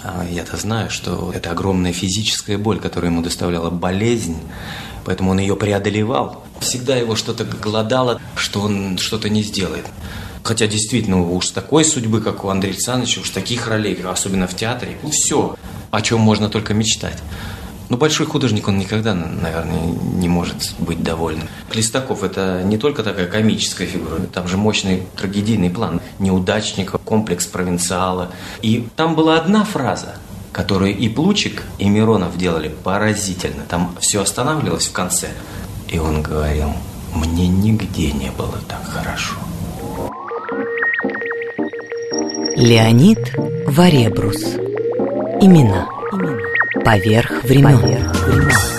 А 0.04 0.24
я-то 0.30 0.56
знаю, 0.58 0.92
что 0.92 1.32
это 1.34 1.50
огромная 1.50 1.92
физическая 1.92 2.60
боль, 2.60 2.80
которая 2.80 3.10
ему 3.12 3.24
доставляла 3.24 3.72
болезнь, 3.72 4.38
поэтому 5.04 5.32
он 5.32 5.40
ее 5.40 5.56
преодолевал. 5.56 6.45
Всегда 6.60 6.96
его 6.96 7.16
что-то 7.16 7.44
голодало, 7.44 8.22
что 8.36 8.62
он 8.62 8.98
что-то 8.98 9.30
не 9.30 9.44
сделает. 9.44 9.86
Хотя 10.44 10.68
действительно 10.68 11.22
уж 11.22 11.50
такой 11.50 11.84
судьбы, 11.84 12.22
как 12.22 12.46
у 12.46 12.50
Андрея 12.50 12.74
Александровича, 12.74 13.22
уж 13.22 13.30
таких 13.32 13.68
ролей, 13.68 13.98
особенно 14.04 14.48
в 14.48 14.56
театре, 14.56 14.98
ну 15.02 15.10
все, 15.10 15.56
о 15.92 16.02
чем 16.02 16.20
можно 16.20 16.50
только 16.50 16.74
мечтать. 16.74 17.18
Но 17.90 17.98
большой 17.98 18.26
художник, 18.26 18.68
он 18.68 18.78
никогда, 18.78 19.14
наверное, 19.14 19.82
не 19.86 20.28
может 20.28 20.74
быть 20.80 21.04
довольным. 21.04 21.48
Клистаков– 21.70 22.24
это 22.24 22.64
не 22.64 22.78
только 22.78 23.04
такая 23.04 23.28
комическая 23.28 23.88
фигура, 23.88 24.20
там 24.34 24.48
же 24.48 24.58
мощный 24.58 25.04
трагедийный 25.16 25.70
план. 25.70 26.02
Неудачника, 26.20 26.98
комплекс 26.98 27.46
провинциала. 27.46 28.32
И 28.62 28.88
там 28.96 29.16
была 29.16 29.38
одна 29.38 29.64
фраза, 29.64 30.16
которую 30.52 30.98
и 30.98 31.10
Плучик, 31.10 31.64
и 31.78 31.88
Миронов 31.88 32.38
делали 32.38 32.70
поразительно. 32.70 33.64
Там 33.68 33.96
все 34.00 34.22
останавливалось 34.22 34.88
в 34.88 34.92
конце. 34.92 35.30
И 35.90 36.00
он 36.00 36.22
говорил, 36.22 36.70
мне 37.14 37.48
нигде 37.48 38.12
не 38.12 38.32
было 38.32 38.60
так 38.68 38.84
хорошо. 38.86 39.36
Леонид 42.56 43.20
Варебрус. 43.68 44.44
Имена. 45.42 45.88
Поверх 46.84 47.44
времен. 47.44 47.80
Поверх 47.80 48.26
времен. 48.26 48.75